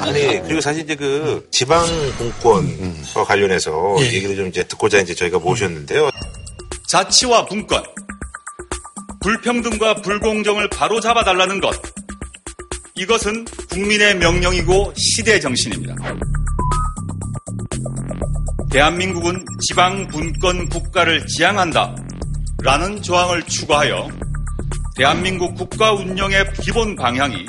[0.00, 1.86] 아니 그리고 사실 이제 그 지방
[2.18, 4.06] 공권과 관련해서 예.
[4.06, 6.10] 얘기를 좀 이제 듣고자 이제 저희가 모셨는데요.
[6.88, 7.84] 자치와 분권,
[9.20, 11.80] 불평등과 불공정을 바로 잡아 달라는 것.
[12.96, 15.94] 이것은 국민의 명령이고 시대 정신입니다.
[18.78, 21.96] 대한민국은 지방 분권 국가를 지향한다.
[22.62, 24.08] 라는 조항을 추가하여
[24.96, 27.44] 대한민국 국가 운영의 기본 방향이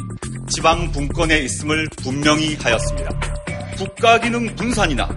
[0.49, 3.11] 지방 분권에 있음을 분명히 하였습니다.
[3.77, 5.07] 국가 기능 분산이나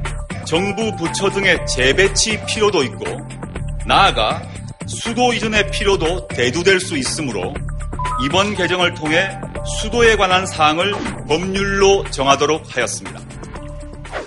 [0.46, 3.06] 정부 부처 등의 재배치 필요도 있고
[3.86, 4.42] 나아가
[4.86, 7.54] 수도 이전의 필요도 대두될 수 있으므로
[8.22, 9.30] 이번 개정을 통해
[9.80, 10.92] 수도에 관한 사항을
[11.26, 13.18] 법률로 정하도록 하였습니다.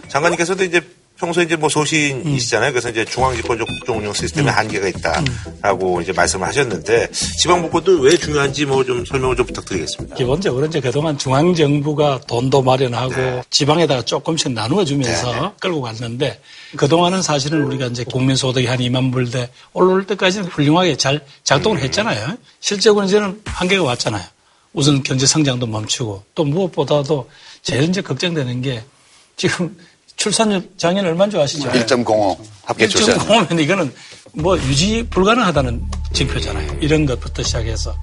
[0.07, 2.71] 장관님께서도 이제 평소에 이제 뭐 소신이시잖아요.
[2.71, 8.85] 그래서 이제 중앙집권적 국정 운영 시스템에 한계가 있다라고 이제 말씀을 하셨는데 지방복권도 왜 중요한지 뭐
[8.85, 10.15] 좀 설명을 좀 부탁드리겠습니다.
[10.15, 13.43] 기본적으로 이제 그동안 중앙정부가 돈도 마련하고 네.
[13.49, 15.51] 지방에다가 조금씩 나누어주면서 네, 네.
[15.59, 16.39] 끌고 갔는데
[16.77, 22.37] 그동안은 사실은 우리가 이제 국민소득이 한 2만 불대 올라올 때까지는 훌륭하게 잘 작동을 했잖아요.
[22.59, 24.23] 실제로는 이제는 한계가 왔잖아요.
[24.73, 27.29] 우선 경제 성장도 멈추고 또 무엇보다도
[27.63, 28.83] 제일 이제 걱정되는 게
[29.37, 29.75] 지금
[30.17, 31.69] 출산율 작년 얼마인 줄 아시죠?
[31.71, 33.17] 1.05 합계 출산.
[33.17, 33.93] 1.5면 이거는
[34.33, 35.81] 뭐 유지 불가능하다는
[36.13, 36.77] 징표잖아요.
[36.81, 37.95] 이런 것부터 시작해서.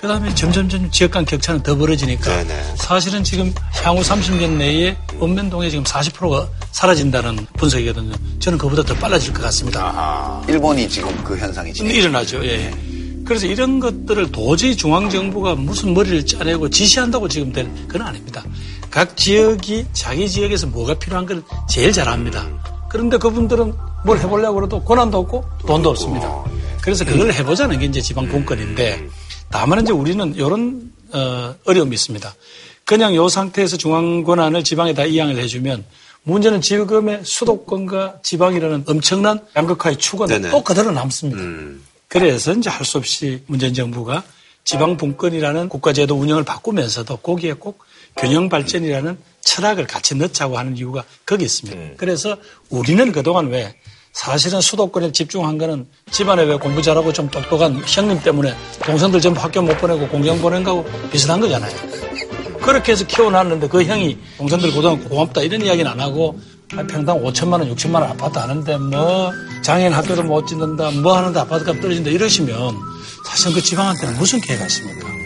[0.00, 2.74] 그 다음에 점점점 지역 간 격차는 더 벌어지니까 네네.
[2.76, 3.52] 사실은 지금
[3.82, 8.14] 향후 30년 내에 읍면동에 지금 40%가 사라진다는 분석이거든요.
[8.38, 10.42] 저는 그보다 더 빨라질 것 같습니다.
[10.48, 11.94] 일본이 지금 그 현상이 진행.
[11.94, 12.44] 일어나죠.
[12.44, 12.70] 예.
[13.24, 18.42] 그래서 이런 것들을 도저히 중앙정부가 무슨 머리를 짜내고 지시한다고 지금 될 그건 아닙니다.
[18.90, 22.46] 각 지역이 자기 지역에서 뭐가 필요한 걸 제일 잘 압니다.
[22.88, 23.74] 그런데 그분들은
[24.04, 26.44] 뭘 해보려고 그래도 권한도 없고 돈도 없습니다.
[26.80, 29.06] 그래서 그걸 해보자는 게 이제 지방 분권인데
[29.50, 32.34] 다만 이제 우리는 이런 어, 어려움이 있습니다.
[32.84, 35.84] 그냥 이 상태에서 중앙 권한을 지방에다 이양을 해주면
[36.22, 40.50] 문제는 지금의 수도권과 지방이라는 엄청난 양극화의 축은 네네.
[40.50, 41.40] 또 그대로 남습니다.
[41.42, 41.82] 음.
[42.08, 44.22] 그래서 이제 할 수 없이 문재인 정부가
[44.64, 47.84] 지방 분권이라는 국가제도 운영을 바꾸면서도 거기에 꼭
[48.20, 51.78] 균형 발전이라는 철학을 같이 넣자고 하는 이유가 거기 있습니다.
[51.96, 52.36] 그래서
[52.70, 53.74] 우리는 그동안 왜
[54.12, 58.54] 사실은 수도권에 집중한 거는 집안에 왜 공부 잘하고 좀 똑똑한 형님 때문에
[58.84, 61.70] 동생들 전부 학교 못 보내고 공장 보낸 거하고 비슷한 거잖아요.
[62.60, 66.38] 그렇게 해서 키워놨는데 그 형이 동생들 고등학교 고맙다 이런 이야기는 안 하고
[66.76, 71.38] 아, 평당 5천만 원, 6천만 원 아파트 하는데 뭐 장애인 학교도 못 짓는다, 뭐 하는데
[71.40, 72.76] 아파트값 떨어진다 이러시면
[73.24, 75.17] 사실 그 지방한테는 무슨 기회가 있습니까?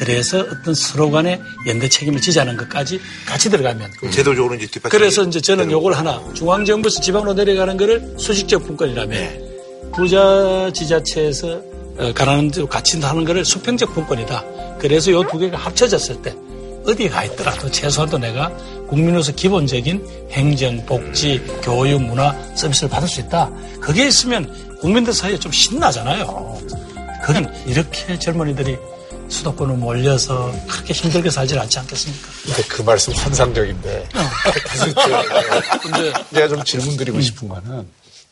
[0.00, 4.98] 그래서 어떤 서로 간에 연대 책임을 지자는 것까지 같이 들어가면 제도적으로 이제 뒷받침.
[4.98, 9.16] 그래서 이제 저는 요걸 하나 중앙정부에서 지방으로 내려가는 거를 수직적 분권이라며
[9.94, 11.60] 부자 지자체에서
[11.98, 14.78] 어, 가라는 대로 같이 하는 거를 수평적 분권이다.
[14.78, 16.34] 그래서 요 두 개가 합쳐졌을 때
[16.86, 18.48] 어디 가 있더라도 최소한도 내가
[18.88, 23.50] 국민으로서 기본적인 행정, 복지, 교육, 문화 서비스를 받을 수 있다.
[23.82, 26.58] 그게 있으면 국민들 사이에 좀 신나잖아요.
[27.22, 28.78] 그건 이렇게 젊은이들이
[29.30, 32.28] 수도권으로 몰려서 그렇게 힘들게 살지 않지 않겠습니까?
[32.44, 34.08] 근데 그 말씀 환상적인데.
[35.82, 37.86] 근데 제가 좀 질문 드리고 싶은 거는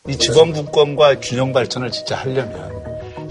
[0.07, 2.71] 이 지방 분권과 균형 발전을 진짜 하려면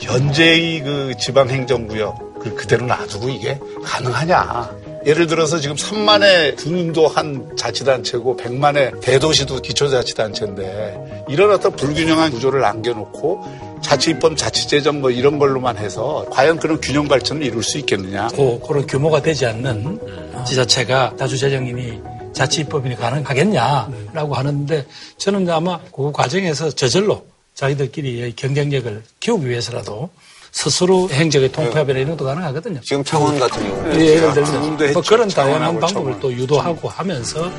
[0.00, 4.88] 현재의 그 지방 행정구역 그 그대로 놔두고 이게 가능하냐.
[5.06, 13.67] 예를 들어서 지금 3만의 군도 한 자치단체고 100만의 대도시도 기초자치단체인데 이런 어떤 불균형한 구조를 남겨놓고
[13.82, 18.28] 자치 입법, 자치 재정 뭐 이런 걸로만 해서 과연 그런 균형 발전을 이룰 수 있겠느냐.
[18.28, 22.00] 고, 그런 규모가 되지 않는 지자체가 다주재정이니
[22.32, 30.10] 자치 입법이니 가능하겠냐라고 하는데 저는 아마 그 과정에서 저절로 자기들끼리 경쟁력을 키우기 위해서라도
[30.52, 32.80] 스스로 행정의 통폐합이나 이런 것도 가능하거든요.
[32.80, 34.92] 지금 창원 같은 경우는 예, 예를 지금도 들면 했죠.
[34.92, 36.20] 뭐 그런 다양한 방법을 창원.
[36.20, 37.50] 또 유도하고 하면서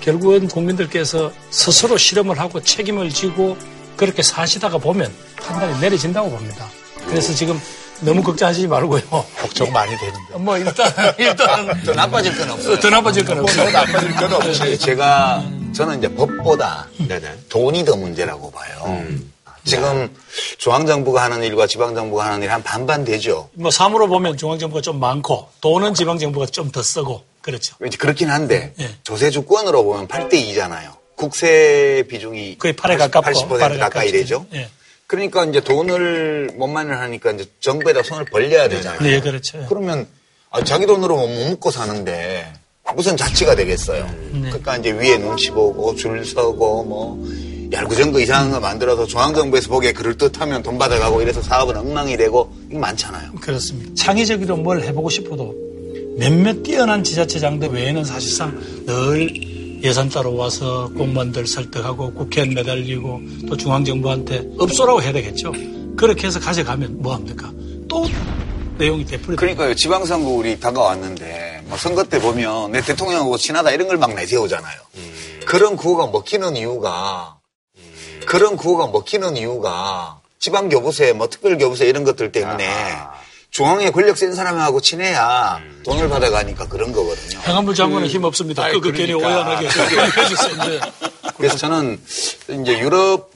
[0.00, 3.56] 결국은 국민들께서 스스로 실험을 하고 책임을 지고
[3.96, 6.66] 그렇게 사시다가 보면 판단이 내려진다고 봅니다.
[7.08, 7.60] 그래서 지금
[8.00, 9.02] 너무 걱정하시지 말고요.
[9.40, 10.38] 걱정 많이 되는데.
[10.38, 12.80] 뭐 일단 일단 더 나빠질 건 없어요.
[12.80, 13.70] 더 나빠질 건 없어요.
[13.70, 14.78] 나빠질 건 없지.
[14.78, 17.34] 제가 저는 이제 법보다 네네.
[17.48, 19.04] 돈이 더 문제라고 봐요.
[19.64, 20.14] 지금
[20.58, 23.48] 중앙정부가 하는 일과 지방정부가 하는 일 한 반반 되죠.
[23.54, 27.76] 뭐 삶으로 보면 중앙정부가 좀 많고 돈은 지방정부가 좀 더 쓰고 그렇죠.
[27.98, 28.90] 그렇긴 한데 예.
[29.04, 30.92] 조세 주권으로 보면 8대 2잖아요.
[31.24, 34.12] 국세 비중이 거의 8에 가깝고 80% 8에 가까이.
[34.12, 34.46] 되죠.
[34.54, 34.68] 예.
[35.06, 39.00] 그러니까 이제 돈을 못 마련하니까 이제 정부에다 손을 벌려야 되잖아요.
[39.00, 39.64] 네, 그렇죠.
[39.68, 40.06] 그러면
[40.50, 42.52] 아, 자기 돈으로 못 먹고 사는데
[42.94, 44.04] 무슨 자치가 되겠어요.
[44.32, 44.40] 네.
[44.50, 47.26] 그러니까 이제 위에 눈치 보고 줄 서고 뭐
[47.72, 53.32] 얄구정거 이상한 거 만들어서 중앙정부에서 보기에 그럴듯하면 돈 받아가고 이래서 사업은 엉망이 되고 이거 많잖아요.
[53.40, 53.90] 그렇습니다.
[53.96, 55.54] 창의적으로 뭘 해보고 싶어도
[56.16, 58.56] 몇몇 뛰어난 지자체장들 외에는 사실상
[58.86, 59.28] 늘
[59.84, 65.52] 예산 따로 와서 공무원들 설득하고 국회에 매달리고 또 중앙정부한테 업소라고 해야 되겠죠.
[65.94, 67.52] 그렇게 해서 가져가면 뭐합니까?
[67.86, 68.06] 또
[68.78, 69.74] 내용이 되풀이 그러니까요.
[69.74, 74.80] 지방선거 우리 다가왔는데 뭐 선거 때 보면 내 대통령하고 친하다 이런 걸 막 내세우잖아요.
[75.44, 77.36] 그런 구호가 먹히는 이유가
[78.26, 82.66] 그런 구호가 먹히는 이유가 지방교부세, 뭐 특별교부세 이런 것들 때문에
[83.54, 87.38] 중앙에 권력 센 사람하고 친해야 돈을 받아가니까 그런 거거든요.
[87.38, 88.68] 행안부 장관은 힘 없습니다.
[88.72, 89.68] 그, 그 괜히 오해하게.
[91.38, 92.00] 그래서 저는
[92.62, 93.30] 이제 유럽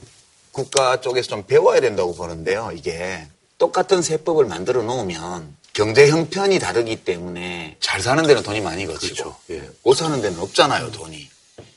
[0.51, 2.71] 국가 쪽에서 좀 배워야 된다고 보는데요.
[2.75, 9.33] 이게 똑같은 세법을 만들어 놓으면 경제 형편이 다르기 때문에 잘 사는 데는 돈이 많이 거치고
[9.83, 11.29] 못 사는 데는 없잖아요, 돈이.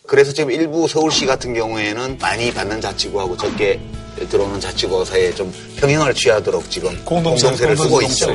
[0.09, 3.81] 그래서 지금 일부 서울시 같은 경우에는 많이 받는 자치구하고 적게
[4.29, 8.27] 들어오는 자치구 사이에 좀 평형을 취하도록 지금 공동세, 공동세를 쓰고 있죠.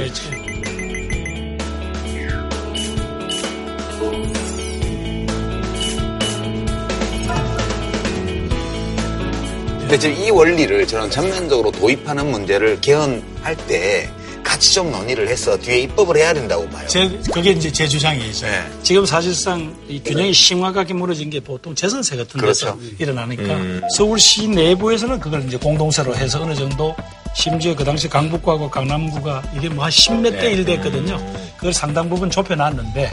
[9.79, 14.09] 근데 지금 이 원리를 저는 전면적으로 도입하는 문제를 개헌할 때
[14.57, 16.87] 같이 좀 논의를 해서 뒤에 입법을 해야 된다고 봐요.
[16.87, 18.47] 제, 그게 이제 제 주장이죠.
[18.47, 18.67] 네.
[18.81, 22.75] 지금 사실상 이 균형이 심각하게 무너진 게 보통 재선세 같은 그렇죠.
[22.97, 23.81] 일어나니까 음.
[23.95, 26.95] 서울시 내부에서는 그걸 이제 공동세로 해서 어느 정도
[27.35, 30.39] 심지어 그 당시 강북구하고 강남구가 이게 뭐한 10몇 네.
[30.55, 31.17] 대1 됐거든요.
[31.57, 33.11] 그걸 상당 부분 좁혀놨는데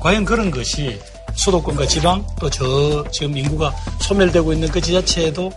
[0.00, 0.98] 과연 그런 것이
[1.34, 3.70] 수도권과 지방 또 저 지금 인구가
[4.00, 5.52] 소멸되고 있는 그 지자체에도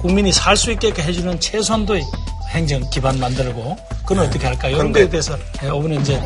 [0.00, 2.04] 국민이 살 수 있게끔 해주는 최소한도의
[2.50, 3.76] 행정 기반 만들고
[4.06, 4.76] 그건 어떻게 할까요?
[4.76, 6.20] 이런 거에 대해서 예, 이번에 이제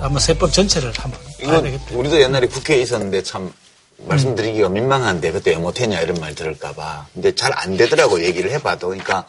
[0.00, 1.84] 아마 세법 전체를 한번 봐야 되겠다.
[1.96, 3.52] 우리도 옛날에 국회에 있었는데 참
[4.06, 7.06] 말씀드리기가 민망한데 그때 왜 못했냐 이런 말 들을까봐.
[7.14, 8.88] 근데 잘 안 되더라고 얘기를 해봐도.
[8.88, 9.26] 그러니까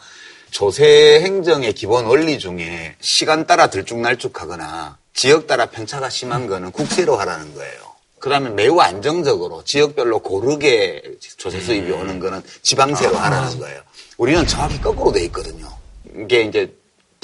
[0.50, 7.54] 조세 행정의 기본 원리 중에 시간 따라 들쭉날쭉하거나 지역 따라 편차가 심한 거는 국세로 하라는
[7.54, 7.84] 거예요.
[8.18, 11.02] 그다음에 매우 안정적으로 지역별로 고르게
[11.36, 13.80] 조세 수입이 오는 거는 지방세로 하라는 거예요.
[14.18, 15.68] 우리는 정확히 거꾸로 돼 있거든요.
[16.18, 16.74] 이게 이제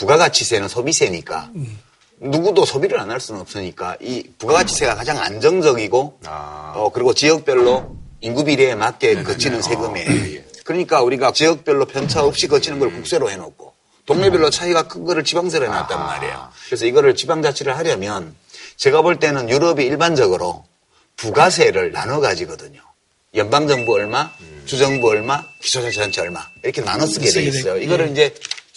[0.00, 1.50] 부가가치세는 소비세니까
[2.20, 6.20] 누구도 소비를 안 할 수는 없으니까 이 부가가치세가 가장 안정적이고
[6.74, 10.42] 어 그리고 지역별로 인구 비례에 맞게 거치는 세금이에요.
[10.64, 13.72] 그러니까 우리가 지역별로 편차 없이 거치는 걸 국세로 해놓고
[14.06, 16.48] 동네별로 차이가 큰 거를 지방세로 해놨단 말이에요.
[16.66, 18.34] 그래서 이거를 지방자치를 하려면
[18.76, 20.64] 제가 볼 때는 유럽이 일반적으로
[21.16, 22.80] 부가세를 나눠 가지거든요.
[23.34, 24.30] 연방정부 얼마,
[24.66, 27.76] 주정부 얼마, 기초자치단체 얼마 이렇게 나눠 쓰게 돼 있어요.
[27.76, 28.34] 이거를 이제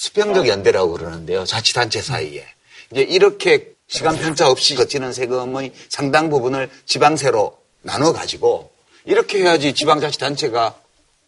[0.07, 1.45] 수평적 연대라고 그러는데요.
[1.45, 2.45] 자치단체 사이에.
[2.91, 8.69] 이제 이렇게 시간 편차 없이 거치는 세금의 상당 부분을 지방세로 나눠 가지고
[9.05, 10.75] 이렇게 해야지 지방자치단체가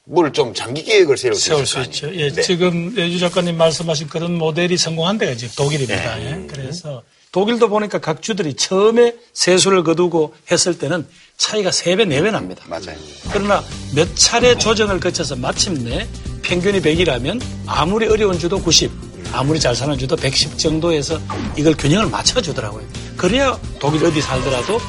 [0.08, 1.80] 뭘 좀 장기 계획을 세울 수 세울 수.
[1.84, 2.14] 있죠.
[2.16, 2.42] 예, 네.
[2.42, 6.16] 지금 유 작가님 말씀하신 그런 모델이 성공한 데가 이제 독일입니다.
[6.18, 6.44] 네.
[6.44, 6.48] 예.
[6.48, 7.02] 그래서
[7.36, 11.06] 독일도 보니까 각 주들이 처음에 세수를 거두고 했을 때는
[11.36, 12.64] 차이가 3배, 4배 납니다.
[12.66, 12.96] 맞아요.
[13.34, 13.62] 그러나
[13.94, 16.08] 몇 차례 조정을 거쳐서 마침내
[16.44, 18.90] 평균이 100이라면 아무리 어려운 주도 90,
[19.34, 21.20] 아무리 잘 사는 주도 110 정도에서
[21.58, 22.88] 이걸 균형을 맞춰주더라고요.
[23.18, 24.80] 그래야 독일 어디 살더라도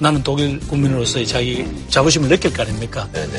[0.00, 3.08] 나는 독일 국민으로서의 자기 자부심을 느낄 거 아닙니까?
[3.12, 3.38] 네네.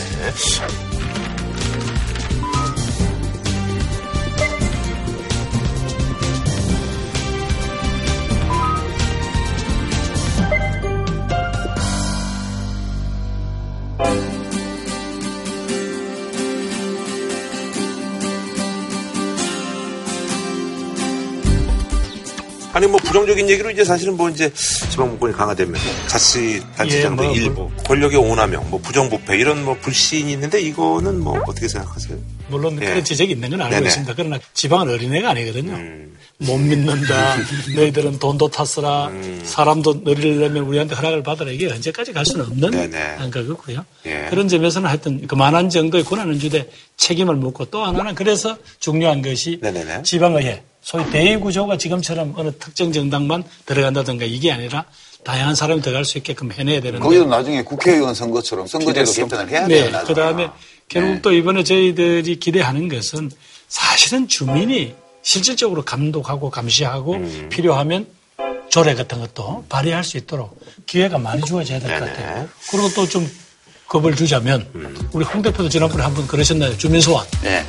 [22.84, 25.74] 아니 뭐 부정적인 얘기로 이제 사실은 뭐 이제 지방분권이 강화되면
[26.08, 31.70] 자치단체장들 예, 뭐, 일부 권력의 오남용, 뭐 부정부패 이런 뭐 불신이 있는데 이거는 뭐 어떻게
[31.70, 32.18] 생각하세요?
[32.50, 32.88] 물론 예.
[32.88, 33.88] 그런 지적이 있는 건 알고 네네.
[33.88, 34.14] 있습니다.
[34.18, 35.74] 그러나 지방은 어린애가 아니거든요.
[35.76, 36.18] 음.
[36.40, 37.38] 못 믿는다.
[37.74, 39.08] 너희들은 돈도 탔으라.
[39.08, 39.42] 음.
[39.46, 41.52] 사람도 너리려면 우리한테 허락을 받으라.
[41.52, 42.98] 이게 언제까지 갈 수는 없는 네네.
[42.98, 43.86] 한 거고요.
[44.08, 44.28] 예.
[44.30, 50.04] 그런 점에서는 하여튼 그만한 정도의 권한을 주되 책임을 묻고 또 하나는 그래서 중요한 것이 네네네.
[50.04, 54.86] 지방의회 소위 대의 구조가 지금처럼 어느 특정 정당만 들어간다든가 이게 아니라
[55.24, 59.68] 다양한 사람이 들어갈 수 있게끔 해내야 되는데 거기도 나중에 국회의원 선거처럼 선거제도 개편을 해야.
[59.68, 60.04] 네, 나중에.
[60.04, 60.50] 그 다음에
[60.90, 63.32] 결국 또 이번에 저희들이 기대하는 것은
[63.70, 67.48] 사실은 주민이 실질적으로 감독하고 감시하고 음.
[67.50, 68.06] 필요하면
[68.70, 72.06] 조례 같은 것도 발의할 수 있도록 기회가 많이 주어져야 될 것.
[72.06, 72.50] 같아요.
[72.70, 73.30] 그리고 또 좀
[73.88, 75.10] 겁을 주자면 음.
[75.14, 76.76] 우리 홍 대표도 지난번에 한번 그러셨나요?
[76.78, 77.26] 주민소환.
[77.44, 77.64] 네.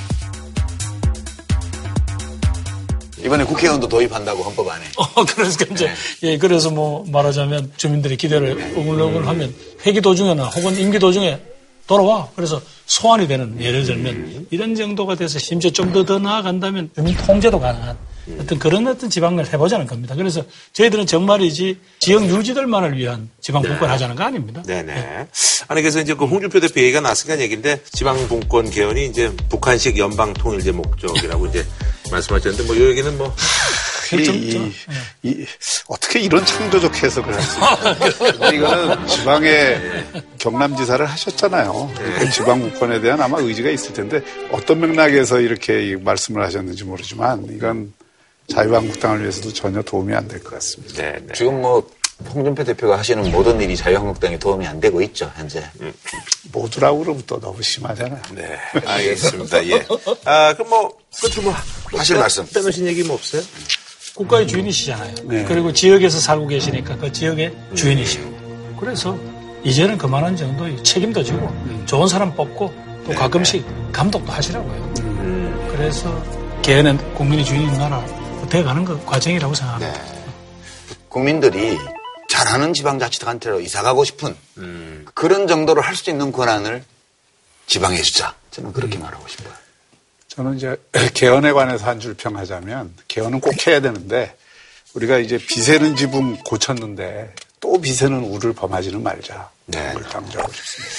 [3.24, 4.84] 이번에 국회의원도 도입한다고 헌법 안에.
[4.98, 5.86] 어, 그래서 이제,
[6.20, 6.32] 네.
[6.32, 9.54] 예, 그래서 뭐 말하자면 주민들의 기대를 우글우글 하면
[9.86, 11.40] 회기 도중에나 혹은 임기 도중에
[11.86, 12.28] 돌아와.
[12.36, 17.58] 그래서 소환이 되는 예를 들면 이런 정도가 돼서 심지어 좀 더 더 나아간다면 주민 통제도
[17.60, 17.96] 가능한
[18.38, 20.14] 어떤 그런 어떤 지방을 해보자는 겁니다.
[20.14, 24.62] 그래서 저희들은 정말이지 지역 유지들만을 위한 지방 분권 하자는 거 아닙니다.
[24.66, 25.26] 네네.
[25.68, 30.32] 아니 그래서 이제 그 홍준표 대표 얘기가 나왔으니까 얘기인데 지방 분권 개헌이 이제 북한식 연방
[30.34, 31.64] 통일제 목적이라고 이제
[32.10, 33.34] 말씀하셨는데 뭐이 얘기는 뭐
[34.12, 34.72] 이, 좀- 이- 좀,
[35.22, 35.44] 이-
[35.88, 38.52] 어떻게 이런 창조적 해석을 하십니까?
[38.52, 39.76] 이거는 지방에
[40.38, 41.90] 경남지사를 하셨잖아요.
[41.94, 44.22] 그러니까 지방 국권에 대한 아마 의지가 있을 텐데
[44.52, 47.92] 어떤 맥락에서 이렇게 이 말씀을 하셨는지 모르지만 이건
[48.48, 51.02] 자유한국당을 위해서도 전혀 도움이 안 될 것 같습니다.
[51.02, 51.32] 네, 네.
[51.34, 51.86] 지금 뭐
[52.32, 55.64] 홍준표 대표가 하시는 모든 일이 자유한국당에 도움이 안 되고 있죠, 현재.
[55.80, 55.92] 음.
[56.52, 58.20] 모두라고 그러면 또 너무 심하잖아요.
[58.34, 59.66] 네, 알겠습니다.
[59.68, 59.86] 예.
[60.24, 61.54] 아, 그럼 뭐, 끝으로 뭐,
[61.98, 62.46] 하실 말씀.
[62.46, 63.42] 빼놓으신 얘기 뭐 없어요?
[64.14, 65.14] 국가의 주인이시잖아요.
[65.24, 65.44] 네.
[65.44, 68.76] 그리고 지역에서 살고 계시니까 그 지역의 주인이시고.
[68.78, 69.18] 그래서
[69.64, 71.52] 이제는 그만한 정도의 책임도 지고
[71.86, 72.72] 좋은 사람 뽑고
[73.06, 73.14] 또 네.
[73.16, 74.94] 가끔씩 감독도 하시라고요.
[75.00, 75.68] 음.
[75.72, 76.22] 그래서
[76.62, 78.04] 개헌은 국민의 주인인 나라
[78.54, 79.92] 돼가는 그 과정이라고 생각합니다.
[80.00, 80.24] 네.
[81.08, 81.76] 국민들이
[82.28, 85.04] 잘하는 지방자치단체로 이사가고 싶은 음.
[85.12, 86.84] 그런 정도로 할 수 있는 권한을
[87.66, 88.32] 지방에 주자.
[88.52, 89.02] 저는 그렇게 음.
[89.02, 89.52] 말하고 싶어요.
[90.28, 90.76] 저는 이제
[91.14, 94.36] 개헌에 관해서 한 줄 평하자면 개헌은 꼭 해야 되는데
[94.94, 99.50] 우리가 이제 비세는 지붕 고쳤는데 또 비세는 우를 범하지는 말자.
[99.66, 99.88] 네.
[99.94, 100.94] 그걸 강조하고 싶습니다.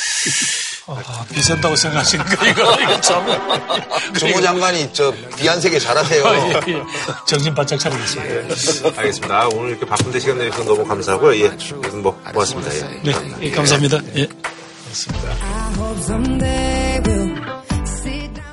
[0.87, 3.25] 아, 비싼다고 생각하시니까 이거, 이거 참.
[4.19, 6.25] 정모 장관이 저 비한세계 잘하세요.
[6.25, 6.83] 아, 예, 예.
[7.27, 8.35] 정신 바짝 차리겠습니다.
[8.35, 8.47] 예.
[8.95, 9.47] 알겠습니다.
[9.49, 11.43] 오늘 이렇게 바쁜데 시간 내주셔서 너무 감사하고요.
[11.43, 11.49] 예.
[11.49, 12.75] 무슨 뭐, 고맙습니다.
[12.75, 13.01] 예.
[13.03, 13.99] 네, 예, 감사합니다.
[14.15, 14.27] 예.
[14.27, 15.29] 고맙습니다.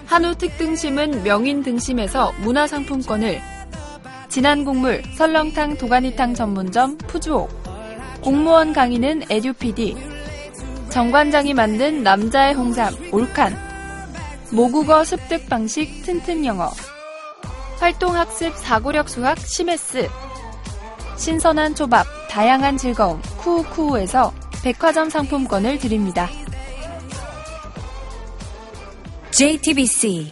[0.06, 3.40] 한우 특등심은 명인 등심에서 문화상품권을
[4.28, 7.50] 진한 국물 설렁탕 도가니탕 전문점 푸주옥
[8.22, 10.11] 공무원 강의는 에듀피디
[10.92, 13.56] 정관장이 만든 남자의 홍삼 올칸.
[14.50, 16.70] 모국어 습득 방식 튼튼 영어.
[17.78, 20.06] 활동 학습 사고력 수학 시메스.
[21.16, 26.28] 신선한 초밥 다양한 즐거움 쿠우쿠우에서 백화점 상품권을 드립니다.
[29.30, 30.30] JTBC